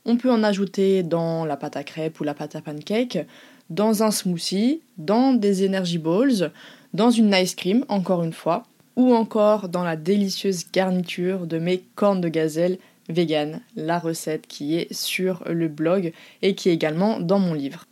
On 0.10 0.16
peut 0.16 0.32
en 0.32 0.42
ajouter 0.42 1.04
dans 1.04 1.44
la 1.44 1.58
pâte 1.58 1.76
à 1.76 1.84
crêpes 1.84 2.22
ou 2.22 2.24
la 2.24 2.34
pâte 2.34 2.56
à 2.56 2.62
pancake, 2.62 3.28
dans 3.70 4.04
un 4.04 4.12
smoothie, 4.12 4.80
dans 4.98 5.34
des 5.34 5.68
energy 5.68 5.98
balls, 5.98 6.54
dans 6.94 7.12
une 7.12 7.34
ice 7.34 7.56
cream, 7.56 7.84
encore 7.90 8.24
une 8.24 8.32
fois, 8.32 8.64
ou 8.96 9.14
encore 9.14 9.68
dans 9.68 9.84
la 9.84 9.98
délicieuse 9.98 10.72
garniture 10.72 11.46
de 11.46 11.60
mes 11.60 11.84
cornes 11.96 12.22
de 12.22 12.30
gazelle 12.30 12.78
vegan, 13.10 13.60
la 13.76 14.00
recette 14.00 14.48
qui 14.48 14.78
est 14.78 14.94
sur 14.94 15.44
le 15.46 15.68
blog 15.68 16.14
et 16.42 16.56
qui 16.56 16.70
est 16.70 16.74
également 16.74 17.20
dans 17.20 17.40
mon 17.40 17.54
livre. 17.54 17.84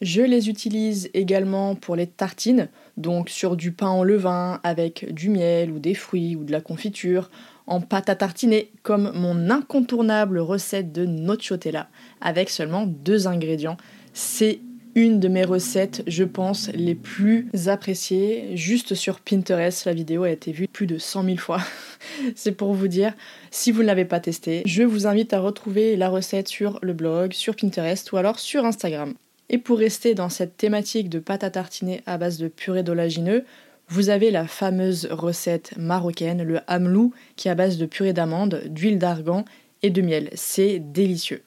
Je 0.00 0.22
les 0.22 0.48
utilise 0.48 1.10
également 1.12 1.74
pour 1.74 1.96
les 1.96 2.06
tartines, 2.06 2.68
donc 2.96 3.28
sur 3.28 3.56
du 3.56 3.72
pain 3.72 3.88
en 3.88 4.02
levain 4.02 4.58
avec 4.64 5.12
du 5.12 5.28
miel 5.28 5.70
ou 5.70 5.78
des 5.78 5.94
fruits 5.94 6.34
ou 6.34 6.44
de 6.44 6.50
la 6.50 6.62
confiture, 6.62 7.30
en 7.66 7.80
pâte 7.80 8.08
à 8.08 8.16
tartiner, 8.16 8.70
comme 8.82 9.12
mon 9.14 9.50
incontournable 9.50 10.38
recette 10.38 10.92
de 10.92 11.06
nocciotella, 11.06 11.88
avec 12.20 12.50
seulement 12.50 12.86
deux 12.86 13.26
ingrédients. 13.26 13.76
C'est 14.12 14.60
une 14.94 15.20
de 15.20 15.28
mes 15.28 15.44
recettes, 15.44 16.02
je 16.06 16.24
pense, 16.24 16.68
les 16.74 16.94
plus 16.94 17.48
appréciées. 17.66 18.56
Juste 18.56 18.94
sur 18.94 19.20
Pinterest, 19.20 19.86
la 19.86 19.94
vidéo 19.94 20.24
a 20.24 20.30
été 20.30 20.52
vue 20.52 20.68
plus 20.68 20.86
de 20.86 20.98
100 20.98 21.24
000 21.24 21.36
fois. 21.38 21.60
C'est 22.34 22.52
pour 22.52 22.74
vous 22.74 22.88
dire, 22.88 23.14
si 23.50 23.72
vous 23.72 23.82
ne 23.82 23.86
l'avez 23.86 24.04
pas 24.04 24.20
testé, 24.20 24.62
je 24.66 24.82
vous 24.82 25.06
invite 25.06 25.32
à 25.32 25.40
retrouver 25.40 25.96
la 25.96 26.08
recette 26.08 26.48
sur 26.48 26.78
le 26.82 26.92
blog, 26.92 27.32
sur 27.32 27.56
Pinterest 27.56 28.12
ou 28.12 28.16
alors 28.18 28.38
sur 28.38 28.66
Instagram. 28.66 29.14
Et 29.48 29.58
pour 29.58 29.78
rester 29.78 30.14
dans 30.14 30.28
cette 30.28 30.56
thématique 30.56 31.08
de 31.08 31.18
pâte 31.18 31.44
à 31.44 31.50
tartiner 31.50 32.02
à 32.06 32.18
base 32.18 32.38
de 32.38 32.48
purée 32.48 32.82
d'olagineux, 32.82 33.44
vous 33.92 34.08
avez 34.08 34.30
la 34.30 34.46
fameuse 34.46 35.06
recette 35.10 35.74
marocaine, 35.76 36.42
le 36.42 36.60
hamelou, 36.66 37.12
qui 37.36 37.48
est 37.48 37.50
à 37.50 37.54
base 37.54 37.76
de 37.76 37.84
purée 37.84 38.14
d'amande, 38.14 38.62
d'huile 38.64 38.98
d'argan 38.98 39.44
et 39.82 39.90
de 39.90 40.00
miel. 40.00 40.30
C'est 40.32 40.78
délicieux. 40.78 41.42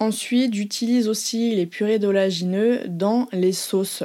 Ensuite, 0.00 0.54
j'utilise 0.54 1.06
aussi 1.06 1.54
les 1.54 1.66
purées 1.66 2.00
d'oléagineux 2.00 2.80
dans 2.88 3.28
les 3.30 3.52
sauces. 3.52 4.02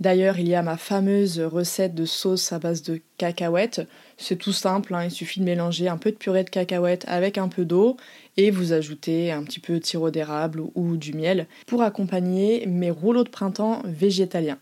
D'ailleurs, 0.00 0.38
il 0.38 0.48
y 0.48 0.54
a 0.54 0.62
ma 0.62 0.76
fameuse 0.76 1.40
recette 1.40 1.94
de 1.94 2.04
sauce 2.04 2.52
à 2.52 2.58
base 2.58 2.82
de 2.82 3.00
cacahuètes. 3.16 3.80
C'est 4.18 4.36
tout 4.36 4.52
simple, 4.52 4.94
hein, 4.94 5.04
il 5.04 5.10
suffit 5.10 5.40
de 5.40 5.46
mélanger 5.46 5.88
un 5.88 5.96
peu 5.96 6.10
de 6.10 6.16
purée 6.16 6.44
de 6.44 6.50
cacahuètes 6.50 7.06
avec 7.08 7.38
un 7.38 7.48
peu 7.48 7.64
d'eau 7.64 7.96
et 8.36 8.50
vous 8.50 8.74
ajoutez 8.74 9.32
un 9.32 9.44
petit 9.44 9.60
peu 9.60 9.80
de 9.80 9.84
sirop 9.86 10.10
d'érable 10.10 10.60
ou 10.74 10.98
du 10.98 11.14
miel 11.14 11.46
pour 11.66 11.80
accompagner 11.80 12.66
mes 12.66 12.90
rouleaux 12.90 13.24
de 13.24 13.30
printemps 13.30 13.80
végétaliens. 13.86 14.58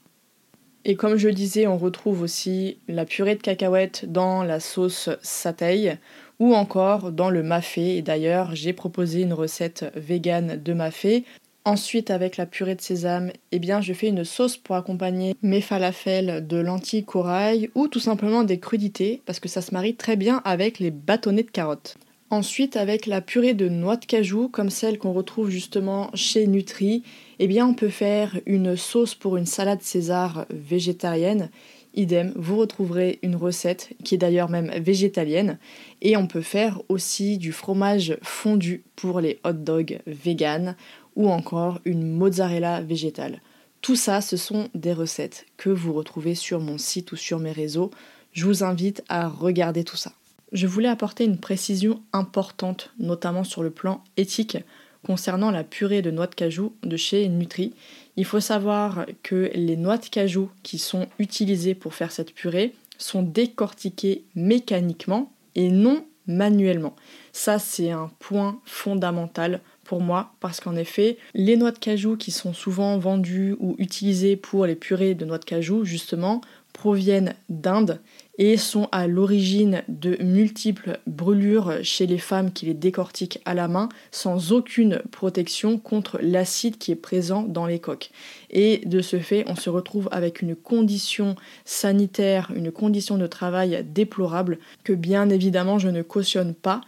Et 0.89 0.95
comme 0.95 1.17
je 1.17 1.29
disais, 1.29 1.67
on 1.67 1.79
retrouve 1.79 2.23
aussi 2.23 2.79
la 2.87 3.05
purée 3.05 3.35
de 3.35 3.43
cacahuètes 3.43 4.05
dans 4.07 4.45
la 4.45 4.61
sauce 4.61 5.11
satay 5.21 5.99
ou 6.39 6.55
encore 6.55 7.11
dans 7.11 7.29
le 7.29 7.43
mafé. 7.43 7.97
Et 7.97 8.03
d'ailleurs, 8.03 8.55
j'ai 8.55 8.73
proposé 8.73 9.23
une 9.23 9.33
recette 9.33 9.85
végane 9.97 10.63
de 10.63 10.73
mafé. 10.75 11.25
Ensuite, 11.65 12.13
avec 12.13 12.37
la 12.37 12.47
purée 12.47 12.77
de 12.77 12.81
sésame, 12.81 13.33
eh 13.51 13.59
bien, 13.59 13.81
je 13.81 13.93
fais 13.93 14.07
une 14.07 14.25
sauce 14.25 14.57
pour 14.57 14.77
accompagner 14.77 15.35
mes 15.43 15.61
falafels 15.61 16.47
de 16.47 16.59
lentilles 16.59 17.05
corail 17.05 17.69
ou 17.75 17.89
tout 17.89 17.99
simplement 17.99 18.45
des 18.45 18.61
crudités 18.61 19.23
parce 19.27 19.41
que 19.41 19.49
ça 19.49 19.63
se 19.63 19.75
marie 19.75 19.97
très 19.97 20.15
bien 20.15 20.41
avec 20.45 20.79
les 20.79 20.93
bâtonnets 20.93 21.43
de 21.43 21.51
carottes. 21.51 21.97
Ensuite, 22.29 22.77
avec 22.77 23.07
la 23.07 23.21
purée 23.21 23.55
de 23.55 23.69
noix 23.69 23.97
de 23.97 24.05
cajou, 24.05 24.49
comme 24.49 24.71
celle 24.71 24.99
qu'on 24.99 25.13
retrouve 25.13 25.49
justement 25.49 26.11
chez 26.15 26.49
Nutri, 26.49 27.05
eh 27.39 27.47
bien, 27.47 27.69
on 27.69 27.75
peut 27.75 27.89
faire 27.89 28.41
une 28.47 28.77
sauce 28.77 29.15
pour 29.15 29.37
une 29.37 29.47
salade 29.47 29.81
César 29.81 30.45
végétarienne. 30.51 31.51
idem, 31.95 32.33
vous 32.35 32.57
retrouverez 32.57 33.21
une 33.23 33.37
recette 33.37 33.91
qui 34.03 34.17
est 34.17 34.19
d'ailleurs 34.19 34.51
même 34.51 34.73
végétalienne. 34.73 35.59
Et 36.03 36.17
on 36.17 36.27
peut 36.27 36.43
faire 36.43 36.83
aussi 36.89 37.39
du 37.39 37.53
fromage 37.53 38.19
fondu 38.23 38.83
pour 38.97 39.21
les 39.21 39.39
hot 39.45 39.53
dogs 39.53 40.01
vegan 40.09 40.75
ou 41.15 41.31
encore 41.31 41.79
une 41.85 42.11
mozzarella 42.11 42.81
végétale. 42.81 43.41
Tout 43.83 43.97
ça, 43.97 44.21
ce 44.21 44.37
sont 44.37 44.69
des 44.75 44.93
recettes 44.93 45.47
que 45.57 45.71
vous 45.71 45.93
retrouvez 45.93 46.35
sur 46.35 46.59
mon 46.59 46.77
site 46.77 47.13
ou 47.13 47.17
sur 47.17 47.39
mes 47.39 47.53
réseaux. 47.53 47.93
Je 48.33 48.47
vous 48.47 48.65
invite 48.65 49.05
à 49.09 49.29
regarder 49.29 49.85
tout 49.85 49.97
ça. 49.97 50.13
Je 50.57 50.67
voulais 50.67 50.89
apporter 50.89 51.27
une 51.27 51.37
précision 51.37 52.01
importante, 52.15 52.91
notamment 52.99 53.45
sur 53.45 53.63
le 53.63 53.69
plan 53.69 54.03
éthique, 54.17 54.57
concernant 55.05 55.51
la 55.51 55.65
purée 55.65 56.01
de 56.01 56.11
noix 56.11 56.29
de 56.29 56.35
cajou 56.35 56.73
de 56.83 56.97
chez 56.97 57.29
Nutri. 57.29 57.75
Il 58.17 58.25
faut 58.25 58.41
savoir 58.41 59.05
que 59.23 59.51
les 59.55 59.77
noix 59.77 59.99
de 59.99 60.07
cajou 60.07 60.49
qui 60.63 60.79
sont 60.79 61.09
utilisées 61.19 61.75
pour 61.75 61.93
faire 61.93 62.11
cette 62.11 62.33
purée 62.33 62.73
sont 62.97 63.21
décortiquées 63.21 64.25
mécaniquement 64.35 65.31
et 65.57 65.71
non 65.71 66.07
manuellement. 66.27 66.97
Ça, 67.33 67.59
c'est 67.59 67.91
un 67.91 68.11
point 68.19 68.59
fondamental 68.65 69.61
pour 69.85 70.01
moi 70.01 70.33
parce 70.41 70.61
qu'en 70.61 70.75
effet, 70.75 71.19
les 71.35 71.59
noix 71.59 71.71
de 71.71 71.79
cajou 71.79 72.17
qui 72.17 72.31
sont 72.31 72.55
souvent 72.55 72.97
vendues 72.97 73.57
ou 73.61 73.77
utilisées 73.77 74.37
pour 74.37 74.65
les 74.65 74.75
purées 74.75 75.15
de 75.15 75.27
noix 75.27 75.37
de 75.37 75.45
cajou, 75.45 75.85
justement, 75.85 76.41
proviennent 76.73 77.35
d'Inde 77.49 78.01
et 78.39 78.57
sont 78.57 78.89
à 78.93 79.07
l'origine 79.07 79.83
de 79.89 80.17
multiples 80.23 81.01
brûlures 81.07 81.79
chez 81.83 82.07
les 82.07 82.19
femmes 82.19 82.53
qui 82.53 82.67
les 82.67 82.75
décortiquent 82.75 83.41
à 83.45 83.55
la 83.55 83.69
main 83.69 83.89
sans 84.11 84.53
aucune 84.53 85.03
protection 85.11 85.79
contre 85.79 86.19
l'acide 86.21 86.79
qui 86.79 86.93
est 86.93 86.97
présent 86.97 87.43
dans 87.43 87.67
les 87.67 87.79
coques. 87.79 88.11
Et 88.51 88.83
de 88.87 89.01
ce 89.01 89.19
fait, 89.19 89.45
on 89.49 89.57
se 89.57 89.71
retrouve 89.71 90.09
avec 90.13 90.43
une 90.43 90.55
condition 90.55 91.37
sanitaire, 91.65 92.53
une 92.55 92.73
condition 92.73 93.17
de 93.19 93.27
travail 93.27 93.85
déplorable 93.89 94.59
que 94.85 94.93
bien 94.93 95.31
évidemment 95.31 95.79
je 95.79 95.89
ne 95.89 96.03
cautionne 96.03 96.55
pas. 96.55 96.81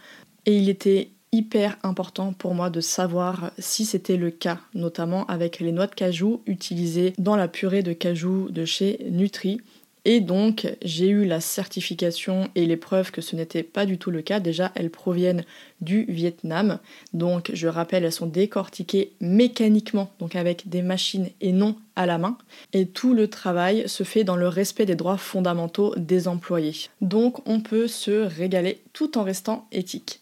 Et 0.45 0.57
il 0.57 0.69
était 0.69 1.09
hyper 1.31 1.77
important 1.83 2.33
pour 2.33 2.55
moi 2.55 2.69
de 2.69 2.81
savoir 2.81 3.51
si 3.59 3.85
c'était 3.85 4.17
le 4.17 4.31
cas, 4.31 4.59
notamment 4.73 5.25
avec 5.27 5.59
les 5.59 5.71
noix 5.71 5.87
de 5.87 5.93
cajou 5.93 6.41
utilisées 6.47 7.13
dans 7.17 7.35
la 7.35 7.47
purée 7.47 7.83
de 7.83 7.93
cajou 7.93 8.49
de 8.49 8.65
chez 8.65 9.05
Nutri. 9.11 9.61
Et 10.05 10.21
donc, 10.21 10.67
j'ai 10.81 11.09
eu 11.09 11.25
la 11.25 11.41
certification 11.41 12.49
et 12.55 12.65
les 12.65 12.77
preuves 12.77 13.11
que 13.11 13.21
ce 13.21 13.35
n'était 13.35 13.63
pas 13.63 13.85
du 13.85 13.97
tout 13.97 14.11
le 14.11 14.21
cas. 14.21 14.39
Déjà, 14.39 14.71
elles 14.75 14.89
proviennent 14.89 15.43
du 15.81 16.05
Vietnam. 16.07 16.79
Donc, 17.13 17.51
je 17.53 17.67
rappelle, 17.67 18.05
elles 18.05 18.11
sont 18.11 18.25
décortiquées 18.25 19.11
mécaniquement, 19.19 20.11
donc 20.19 20.35
avec 20.35 20.69
des 20.69 20.81
machines 20.81 21.29
et 21.41 21.51
non 21.51 21.75
à 21.95 22.05
la 22.05 22.17
main. 22.17 22.37
Et 22.73 22.85
tout 22.85 23.13
le 23.13 23.27
travail 23.27 23.87
se 23.87 24.03
fait 24.03 24.23
dans 24.23 24.37
le 24.37 24.47
respect 24.47 24.85
des 24.85 24.95
droits 24.95 25.17
fondamentaux 25.17 25.93
des 25.97 26.27
employés. 26.27 26.87
Donc, 27.01 27.47
on 27.47 27.59
peut 27.59 27.87
se 27.87 28.25
régaler 28.25 28.79
tout 28.93 29.17
en 29.17 29.23
restant 29.23 29.67
éthique. 29.71 30.21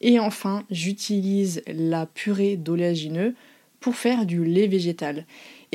Et 0.00 0.18
enfin, 0.18 0.64
j'utilise 0.70 1.62
la 1.66 2.04
purée 2.04 2.56
d'oléagineux 2.56 3.34
pour 3.80 3.96
faire 3.96 4.26
du 4.26 4.44
lait 4.44 4.66
végétal. 4.66 5.24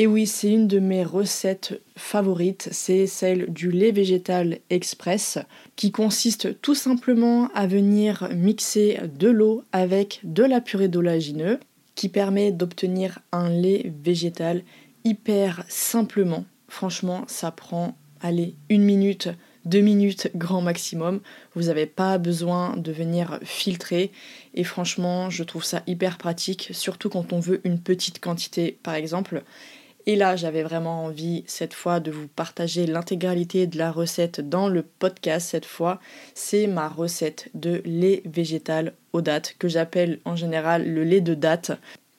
Et 0.01 0.07
oui, 0.07 0.27
c'est 0.27 0.49
une 0.49 0.69
de 0.69 0.79
mes 0.79 1.03
recettes 1.03 1.81
favorites, 1.97 2.69
c'est 2.71 3.05
celle 3.05 3.51
du 3.51 3.69
lait 3.69 3.91
végétal 3.91 4.59
express, 4.69 5.39
qui 5.75 5.91
consiste 5.91 6.61
tout 6.61 6.73
simplement 6.73 7.49
à 7.53 7.67
venir 7.67 8.29
mixer 8.33 8.97
de 9.13 9.27
l'eau 9.27 9.65
avec 9.73 10.21
de 10.23 10.43
la 10.43 10.61
purée 10.61 10.87
d'oléagineux, 10.87 11.59
qui 11.95 12.07
permet 12.07 12.53
d'obtenir 12.53 13.19
un 13.33 13.49
lait 13.49 13.91
végétal 14.01 14.61
hyper 15.03 15.65
simplement. 15.67 16.45
Franchement, 16.69 17.25
ça 17.27 17.51
prend, 17.51 17.97
allez, 18.21 18.55
une 18.69 18.83
minute, 18.83 19.27
deux 19.65 19.81
minutes 19.81 20.31
grand 20.33 20.61
maximum. 20.61 21.19
Vous 21.55 21.63
n'avez 21.63 21.87
pas 21.87 22.17
besoin 22.17 22.77
de 22.77 22.93
venir 22.93 23.37
filtrer. 23.43 24.13
Et 24.53 24.63
franchement, 24.63 25.29
je 25.29 25.43
trouve 25.43 25.65
ça 25.65 25.83
hyper 25.87 26.17
pratique, 26.17 26.69
surtout 26.71 27.09
quand 27.09 27.33
on 27.33 27.41
veut 27.41 27.59
une 27.65 27.81
petite 27.81 28.21
quantité, 28.21 28.79
par 28.81 28.95
exemple. 28.95 29.43
Et 30.09 30.15
là, 30.15 30.35
j'avais 30.35 30.63
vraiment 30.63 31.03
envie 31.03 31.43
cette 31.45 31.75
fois 31.75 31.99
de 31.99 32.09
vous 32.09 32.27
partager 32.27 32.87
l'intégralité 32.87 33.67
de 33.67 33.77
la 33.77 33.91
recette 33.91 34.41
dans 34.41 34.67
le 34.67 34.81
podcast 34.81 35.49
cette 35.51 35.67
fois. 35.67 35.99
C'est 36.33 36.65
ma 36.65 36.89
recette 36.89 37.51
de 37.53 37.83
lait 37.85 38.23
végétal 38.25 38.93
aux 39.13 39.21
dates 39.21 39.53
que 39.59 39.67
j'appelle 39.67 40.17
en 40.25 40.35
général 40.35 40.91
le 40.91 41.03
lait 41.03 41.21
de 41.21 41.35
date 41.35 41.73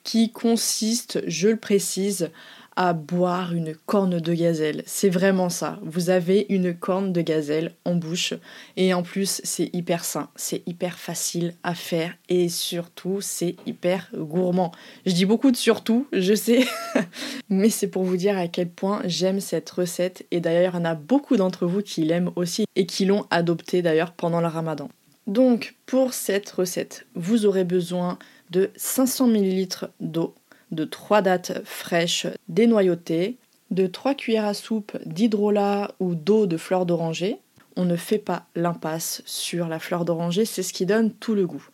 qui 0.05 0.31
consiste, 0.31 1.21
je 1.27 1.49
le 1.49 1.57
précise, 1.57 2.31
à 2.75 2.93
boire 2.93 3.53
une 3.53 3.75
corne 3.85 4.19
de 4.19 4.33
gazelle. 4.33 4.83
C'est 4.85 5.09
vraiment 5.09 5.49
ça. 5.49 5.79
Vous 5.83 6.09
avez 6.09 6.45
une 6.49 6.73
corne 6.73 7.11
de 7.11 7.21
gazelle 7.21 7.73
en 7.85 7.95
bouche 7.95 8.33
et 8.77 8.93
en 8.93 9.03
plus 9.03 9.41
c'est 9.43 9.69
hyper 9.73 10.05
sain, 10.05 10.29
c'est 10.35 10.63
hyper 10.65 10.97
facile 10.97 11.53
à 11.63 11.75
faire 11.75 12.13
et 12.29 12.49
surtout 12.49 13.19
c'est 13.21 13.55
hyper 13.65 14.09
gourmand. 14.15 14.71
Je 15.05 15.13
dis 15.13 15.25
beaucoup 15.25 15.51
de 15.51 15.57
surtout, 15.57 16.07
je 16.13 16.33
sais, 16.33 16.65
mais 17.49 17.69
c'est 17.69 17.87
pour 17.87 18.03
vous 18.03 18.17
dire 18.17 18.37
à 18.37 18.47
quel 18.47 18.69
point 18.69 19.01
j'aime 19.05 19.39
cette 19.39 19.69
recette 19.69 20.25
et 20.31 20.39
d'ailleurs 20.39 20.75
il 20.75 20.79
y 20.79 20.81
en 20.81 20.85
a 20.85 20.95
beaucoup 20.95 21.37
d'entre 21.37 21.65
vous 21.65 21.81
qui 21.81 22.03
l'aiment 22.03 22.31
aussi 22.35 22.65
et 22.75 22.85
qui 22.85 23.05
l'ont 23.05 23.25
adoptée 23.29 23.81
d'ailleurs 23.81 24.13
pendant 24.13 24.41
le 24.41 24.47
ramadan. 24.47 24.89
Donc 25.27 25.75
pour 25.85 26.13
cette 26.13 26.49
recette, 26.49 27.05
vous 27.15 27.45
aurez 27.45 27.63
besoin 27.63 28.17
de 28.49 28.69
500 28.75 29.29
ml 29.29 29.89
d'eau 29.99 30.35
de 30.71 30.85
3 30.85 31.21
dattes 31.21 31.61
fraîches 31.65 32.27
dénoyautées, 32.47 33.37
de 33.71 33.87
3 33.87 34.15
cuillères 34.15 34.45
à 34.45 34.53
soupe 34.53 34.97
d'hydrolat 35.05 35.91
ou 35.99 36.15
d'eau 36.15 36.45
de 36.47 36.57
fleur 36.57 36.85
d'oranger. 36.85 37.37
On 37.77 37.85
ne 37.85 37.95
fait 37.95 38.17
pas 38.17 38.45
l'impasse 38.55 39.21
sur 39.25 39.67
la 39.67 39.79
fleur 39.79 40.05
d'oranger, 40.05 40.45
c'est 40.45 40.63
ce 40.63 40.73
qui 40.73 40.85
donne 40.85 41.11
tout 41.11 41.35
le 41.35 41.47
goût. 41.47 41.67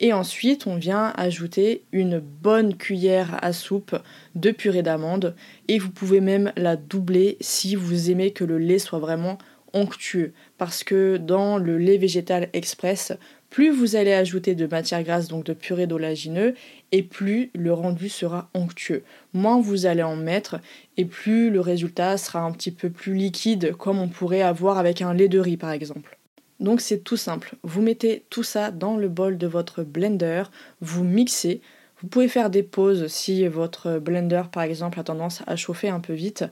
Et 0.00 0.12
ensuite, 0.12 0.66
on 0.66 0.76
vient 0.76 1.12
ajouter 1.16 1.82
une 1.90 2.20
bonne 2.20 2.76
cuillère 2.76 3.36
à 3.42 3.52
soupe 3.52 3.96
de 4.36 4.50
purée 4.50 4.82
d'amande 4.82 5.34
et 5.66 5.78
vous 5.78 5.90
pouvez 5.90 6.20
même 6.20 6.52
la 6.56 6.76
doubler 6.76 7.36
si 7.40 7.74
vous 7.74 8.10
aimez 8.10 8.30
que 8.30 8.44
le 8.44 8.58
lait 8.58 8.78
soit 8.78 9.00
vraiment 9.00 9.38
onctueux 9.72 10.32
parce 10.56 10.84
que 10.84 11.16
dans 11.16 11.58
le 11.58 11.78
lait 11.78 11.98
végétal 11.98 12.48
express, 12.52 13.12
plus 13.50 13.70
vous 13.70 13.96
allez 13.96 14.12
ajouter 14.12 14.54
de 14.54 14.66
matière 14.66 15.02
grasse, 15.02 15.28
donc 15.28 15.44
de 15.44 15.52
purée 15.54 15.86
d'oléagineux, 15.86 16.54
et 16.92 17.02
plus 17.02 17.50
le 17.54 17.72
rendu 17.72 18.08
sera 18.08 18.50
onctueux. 18.54 19.02
Moins 19.32 19.60
vous 19.60 19.86
allez 19.86 20.02
en 20.02 20.16
mettre, 20.16 20.60
et 20.96 21.04
plus 21.04 21.50
le 21.50 21.60
résultat 21.60 22.18
sera 22.18 22.40
un 22.40 22.52
petit 22.52 22.70
peu 22.70 22.90
plus 22.90 23.14
liquide, 23.14 23.74
comme 23.76 23.98
on 23.98 24.08
pourrait 24.08 24.42
avoir 24.42 24.78
avec 24.78 25.02
un 25.02 25.14
lait 25.14 25.28
de 25.28 25.38
riz 25.38 25.56
par 25.56 25.70
exemple. 25.70 26.18
Donc 26.60 26.80
c'est 26.80 26.98
tout 26.98 27.16
simple. 27.16 27.54
Vous 27.62 27.82
mettez 27.82 28.24
tout 28.30 28.42
ça 28.42 28.70
dans 28.70 28.96
le 28.96 29.08
bol 29.08 29.38
de 29.38 29.46
votre 29.46 29.82
blender, 29.82 30.44
vous 30.80 31.04
mixez. 31.04 31.60
Vous 32.00 32.08
pouvez 32.08 32.28
faire 32.28 32.50
des 32.50 32.62
pauses 32.62 33.06
si 33.08 33.46
votre 33.48 33.98
blender 33.98 34.42
par 34.52 34.62
exemple 34.62 35.00
a 35.00 35.04
tendance 35.04 35.42
à 35.46 35.56
chauffer 35.56 35.88
un 35.88 36.00
peu 36.00 36.12
vite, 36.12 36.44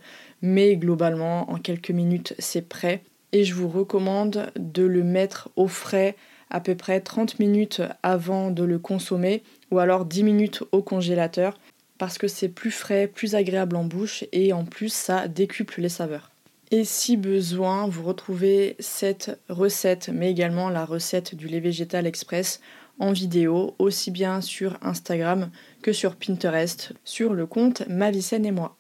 mais 0.43 0.77
globalement 0.77 1.51
en 1.51 1.59
quelques 1.59 1.91
minutes 1.91 2.35
c'est 2.39 2.69
prêt. 2.69 3.03
Et 3.33 3.45
je 3.45 3.55
vous 3.55 3.69
recommande 3.69 4.51
de 4.57 4.85
le 4.85 5.03
mettre 5.03 5.51
au 5.57 5.67
frais 5.67 6.17
à 6.51 6.61
peu 6.61 6.75
près 6.75 7.01
30 7.01 7.39
minutes 7.39 7.83
avant 8.03 8.51
de 8.51 8.65
le 8.65 8.79
consommer 8.79 9.43
ou 9.71 9.79
alors 9.79 10.05
10 10.05 10.23
minutes 10.23 10.63
au 10.73 10.83
congélateur 10.83 11.59
parce 11.99 12.19
que 12.19 12.29
c'est 12.29 12.49
plus 12.49 12.71
frais, 12.71 13.07
plus 13.07 13.35
agréable 13.35 13.77
en 13.77 13.85
bouche 13.85 14.25
et 14.33 14.53
en 14.53 14.65
plus 14.65 14.93
ça 14.93 15.29
décuple 15.29 15.81
les 15.81 15.89
saveurs. 15.89 16.31
Et 16.71 16.85
si 16.85 17.17
besoin, 17.17 17.87
vous 17.87 18.03
retrouvez 18.03 18.75
cette 18.81 19.39
recette, 19.49 20.11
mais 20.13 20.31
également 20.31 20.69
la 20.69 20.85
recette 20.85 21.35
du 21.35 21.47
lait 21.47 21.61
végétal 21.61 22.07
express 22.07 22.61
en 22.99 23.13
vidéo, 23.13 23.75
aussi 23.79 24.11
bien 24.11 24.41
sur 24.41 24.77
Instagram 24.83 25.51
que 25.83 25.93
sur 25.93 26.17
Pinterest, 26.17 26.93
sur 27.05 27.35
le 27.35 27.47
compte 27.47 27.87
Mavicène 27.89 28.47
et 28.47 28.51
moi. 28.51 28.77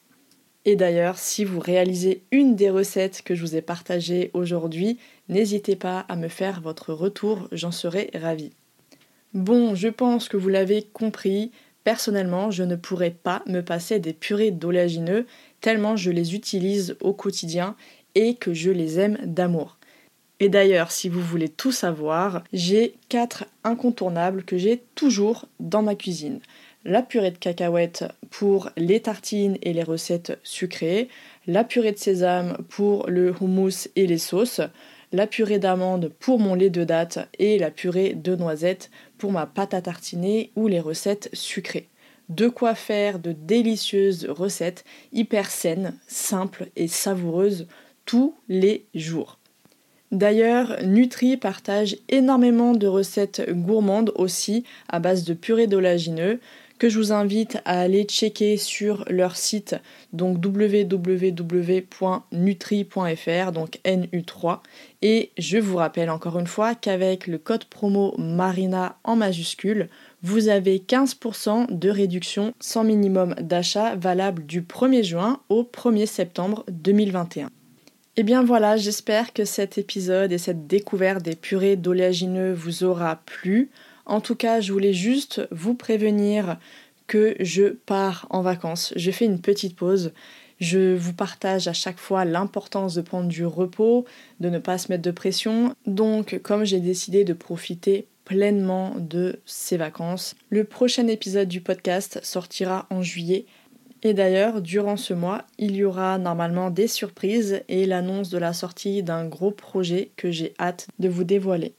Et 0.64 0.74
d'ailleurs, 0.74 1.16
si 1.16 1.44
vous 1.44 1.60
réalisez 1.60 2.24
une 2.32 2.56
des 2.56 2.70
recettes 2.70 3.22
que 3.22 3.36
je 3.36 3.42
vous 3.42 3.54
ai 3.54 3.62
partagées 3.62 4.32
aujourd'hui, 4.34 4.98
n'hésitez 5.28 5.76
pas 5.76 6.00
à 6.08 6.16
me 6.16 6.28
faire 6.28 6.60
votre 6.60 6.92
retour, 6.92 7.48
j'en 7.52 7.72
serai 7.72 8.10
ravie. 8.14 8.52
Bon, 9.34 9.74
je 9.74 9.88
pense 9.88 10.28
que 10.28 10.36
vous 10.36 10.48
l'avez 10.48 10.82
compris, 10.92 11.50
personnellement, 11.84 12.50
je 12.50 12.62
ne 12.62 12.76
pourrais 12.76 13.10
pas 13.10 13.42
me 13.46 13.60
passer 13.60 13.98
des 13.98 14.12
purées 14.12 14.50
d'oléagineux 14.50 15.26
tellement 15.60 15.96
je 15.96 16.10
les 16.10 16.34
utilise 16.34 16.96
au 17.00 17.12
quotidien 17.12 17.76
et 18.14 18.34
que 18.34 18.54
je 18.54 18.70
les 18.70 18.98
aime 18.98 19.18
d'amour. 19.24 19.78
Et 20.38 20.48
d'ailleurs, 20.48 20.90
si 20.90 21.08
vous 21.08 21.22
voulez 21.22 21.48
tout 21.48 21.72
savoir, 21.72 22.44
j'ai 22.52 22.94
quatre 23.08 23.44
incontournables 23.64 24.44
que 24.44 24.58
j'ai 24.58 24.82
toujours 24.94 25.46
dans 25.60 25.82
ma 25.82 25.94
cuisine 25.94 26.40
la 26.86 27.02
purée 27.02 27.32
de 27.32 27.36
cacahuètes 27.36 28.04
pour 28.30 28.70
les 28.76 29.00
tartines 29.00 29.58
et 29.62 29.72
les 29.72 29.82
recettes 29.82 30.38
sucrées, 30.44 31.08
la 31.46 31.64
purée 31.64 31.92
de 31.92 31.98
sésame 31.98 32.56
pour 32.68 33.08
le 33.08 33.34
houmous 33.40 33.88
et 33.96 34.06
les 34.06 34.18
sauces, 34.18 34.60
la 35.12 35.26
purée 35.26 35.58
d'amande 35.58 36.12
pour 36.18 36.38
mon 36.38 36.54
lait 36.54 36.70
de 36.70 36.84
date 36.84 37.28
et 37.38 37.58
la 37.58 37.70
purée 37.70 38.14
de 38.14 38.36
noisettes 38.36 38.90
pour 39.18 39.32
ma 39.32 39.46
pâte 39.46 39.74
à 39.74 39.82
tartiner 39.82 40.50
ou 40.56 40.68
les 40.68 40.80
recettes 40.80 41.30
sucrées. 41.32 41.88
De 42.28 42.48
quoi 42.48 42.74
faire 42.74 43.18
de 43.18 43.32
délicieuses 43.32 44.26
recettes 44.28 44.84
hyper 45.12 45.50
saines, 45.50 45.98
simples 46.08 46.68
et 46.74 46.88
savoureuses 46.88 47.66
tous 48.04 48.34
les 48.48 48.86
jours. 48.94 49.38
D'ailleurs, 50.12 50.76
Nutri 50.84 51.36
partage 51.36 51.96
énormément 52.08 52.72
de 52.72 52.86
recettes 52.86 53.50
gourmandes 53.50 54.12
aussi 54.14 54.64
à 54.88 55.00
base 55.00 55.24
de 55.24 55.34
purée 55.34 55.66
d'oléagineux 55.66 56.40
que 56.78 56.88
je 56.88 56.98
vous 56.98 57.12
invite 57.12 57.58
à 57.64 57.80
aller 57.80 58.04
checker 58.04 58.56
sur 58.56 59.04
leur 59.08 59.36
site 59.36 59.76
donc 60.12 60.44
www.nutri.fr 60.44 61.22
donc 63.52 63.80
NU3 63.84 64.60
et 65.02 65.30
je 65.38 65.58
vous 65.58 65.76
rappelle 65.76 66.10
encore 66.10 66.38
une 66.38 66.46
fois 66.46 66.74
qu'avec 66.74 67.26
le 67.26 67.38
code 67.38 67.64
promo 67.64 68.14
Marina 68.18 68.98
en 69.04 69.16
majuscule, 69.16 69.88
vous 70.22 70.48
avez 70.48 70.78
15% 70.78 71.66
de 71.70 71.90
réduction 71.90 72.54
sans 72.60 72.84
minimum 72.84 73.34
d'achat 73.40 73.94
valable 73.96 74.44
du 74.46 74.62
1er 74.62 75.04
juin 75.04 75.40
au 75.48 75.62
1er 75.62 76.06
septembre 76.06 76.64
2021. 76.68 77.46
Et 77.46 78.20
eh 78.20 78.22
bien 78.22 78.42
voilà, 78.42 78.78
j'espère 78.78 79.34
que 79.34 79.44
cet 79.44 79.76
épisode 79.76 80.32
et 80.32 80.38
cette 80.38 80.66
découverte 80.66 81.22
des 81.22 81.36
purées 81.36 81.76
d'oléagineux 81.76 82.54
vous 82.54 82.82
aura 82.82 83.16
plu. 83.26 83.70
En 84.06 84.20
tout 84.20 84.36
cas, 84.36 84.60
je 84.60 84.72
voulais 84.72 84.92
juste 84.92 85.46
vous 85.50 85.74
prévenir 85.74 86.58
que 87.08 87.34
je 87.40 87.64
pars 87.64 88.26
en 88.30 88.40
vacances. 88.40 88.92
Je 88.96 89.10
fais 89.10 89.24
une 89.24 89.40
petite 89.40 89.76
pause. 89.76 90.12
Je 90.60 90.96
vous 90.96 91.12
partage 91.12 91.68
à 91.68 91.72
chaque 91.72 91.98
fois 91.98 92.24
l'importance 92.24 92.94
de 92.94 93.02
prendre 93.02 93.28
du 93.28 93.44
repos, 93.44 94.06
de 94.40 94.48
ne 94.48 94.58
pas 94.58 94.78
se 94.78 94.90
mettre 94.90 95.02
de 95.02 95.10
pression. 95.10 95.74
Donc, 95.86 96.40
comme 96.42 96.64
j'ai 96.64 96.80
décidé 96.80 97.24
de 97.24 97.32
profiter 97.32 98.06
pleinement 98.24 98.94
de 98.96 99.40
ces 99.44 99.76
vacances, 99.76 100.34
le 100.50 100.64
prochain 100.64 101.06
épisode 101.08 101.48
du 101.48 101.60
podcast 101.60 102.20
sortira 102.22 102.86
en 102.90 103.02
juillet. 103.02 103.44
Et 104.02 104.14
d'ailleurs, 104.14 104.62
durant 104.62 104.96
ce 104.96 105.14
mois, 105.14 105.44
il 105.58 105.74
y 105.74 105.84
aura 105.84 106.18
normalement 106.18 106.70
des 106.70 106.86
surprises 106.86 107.62
et 107.68 107.86
l'annonce 107.86 108.30
de 108.30 108.38
la 108.38 108.52
sortie 108.52 109.02
d'un 109.02 109.26
gros 109.26 109.50
projet 109.50 110.10
que 110.16 110.30
j'ai 110.30 110.54
hâte 110.60 110.86
de 110.98 111.08
vous 111.08 111.24
dévoiler. 111.24 111.74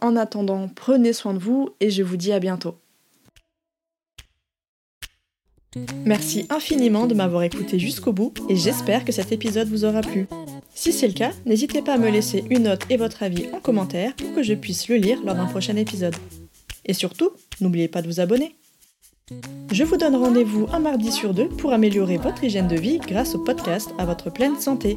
En 0.00 0.16
attendant, 0.16 0.68
prenez 0.68 1.12
soin 1.12 1.34
de 1.34 1.38
vous 1.38 1.70
et 1.80 1.90
je 1.90 2.02
vous 2.02 2.16
dis 2.16 2.32
à 2.32 2.38
bientôt. 2.38 2.76
Merci 6.04 6.46
infiniment 6.48 7.06
de 7.06 7.14
m'avoir 7.14 7.42
écouté 7.42 7.78
jusqu'au 7.78 8.12
bout 8.12 8.32
et 8.48 8.56
j'espère 8.56 9.04
que 9.04 9.12
cet 9.12 9.32
épisode 9.32 9.68
vous 9.68 9.84
aura 9.84 10.00
plu. 10.00 10.26
Si 10.74 10.92
c'est 10.92 11.08
le 11.08 11.14
cas, 11.14 11.32
n'hésitez 11.44 11.82
pas 11.82 11.94
à 11.94 11.98
me 11.98 12.10
laisser 12.10 12.44
une 12.50 12.64
note 12.64 12.84
et 12.90 12.96
votre 12.96 13.22
avis 13.22 13.46
en 13.52 13.60
commentaire 13.60 14.14
pour 14.16 14.34
que 14.34 14.42
je 14.42 14.54
puisse 14.54 14.88
le 14.88 14.96
lire 14.96 15.22
lors 15.24 15.34
d'un 15.34 15.46
prochain 15.46 15.76
épisode. 15.76 16.16
Et 16.84 16.94
surtout, 16.94 17.30
n'oubliez 17.60 17.88
pas 17.88 18.02
de 18.02 18.06
vous 18.06 18.20
abonner. 18.20 18.54
Je 19.72 19.84
vous 19.84 19.96
donne 19.96 20.14
rendez-vous 20.14 20.68
un 20.72 20.78
mardi 20.78 21.10
sur 21.10 21.34
deux 21.34 21.48
pour 21.48 21.72
améliorer 21.72 22.16
votre 22.16 22.44
hygiène 22.44 22.68
de 22.68 22.76
vie 22.76 22.98
grâce 22.98 23.34
au 23.34 23.38
podcast 23.40 23.90
à 23.98 24.04
votre 24.04 24.30
pleine 24.30 24.58
santé. 24.60 24.96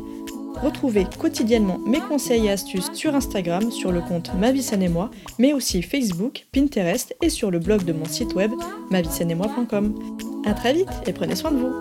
Retrouvez 0.63 1.05
quotidiennement 1.17 1.79
mes 1.85 2.01
conseils 2.01 2.47
et 2.47 2.51
astuces 2.51 2.91
sur 2.93 3.15
Instagram, 3.15 3.71
sur 3.71 3.91
le 3.91 4.01
compte 4.01 4.31
Ma 4.35 4.49
et 4.49 4.89
Moi, 4.89 5.09
mais 5.37 5.53
aussi 5.53 5.81
Facebook, 5.81 6.47
Pinterest 6.51 7.15
et 7.21 7.29
sur 7.29 7.49
le 7.49 7.59
blog 7.59 7.83
de 7.83 7.93
mon 7.93 8.05
site 8.05 8.33
web 8.33 8.51
mavisaine 8.89 9.31
et 9.31 9.35
moi.com. 9.35 9.95
A 10.45 10.53
très 10.53 10.73
vite 10.73 10.89
et 11.07 11.13
prenez 11.13 11.35
soin 11.35 11.51
de 11.51 11.57
vous! 11.57 11.73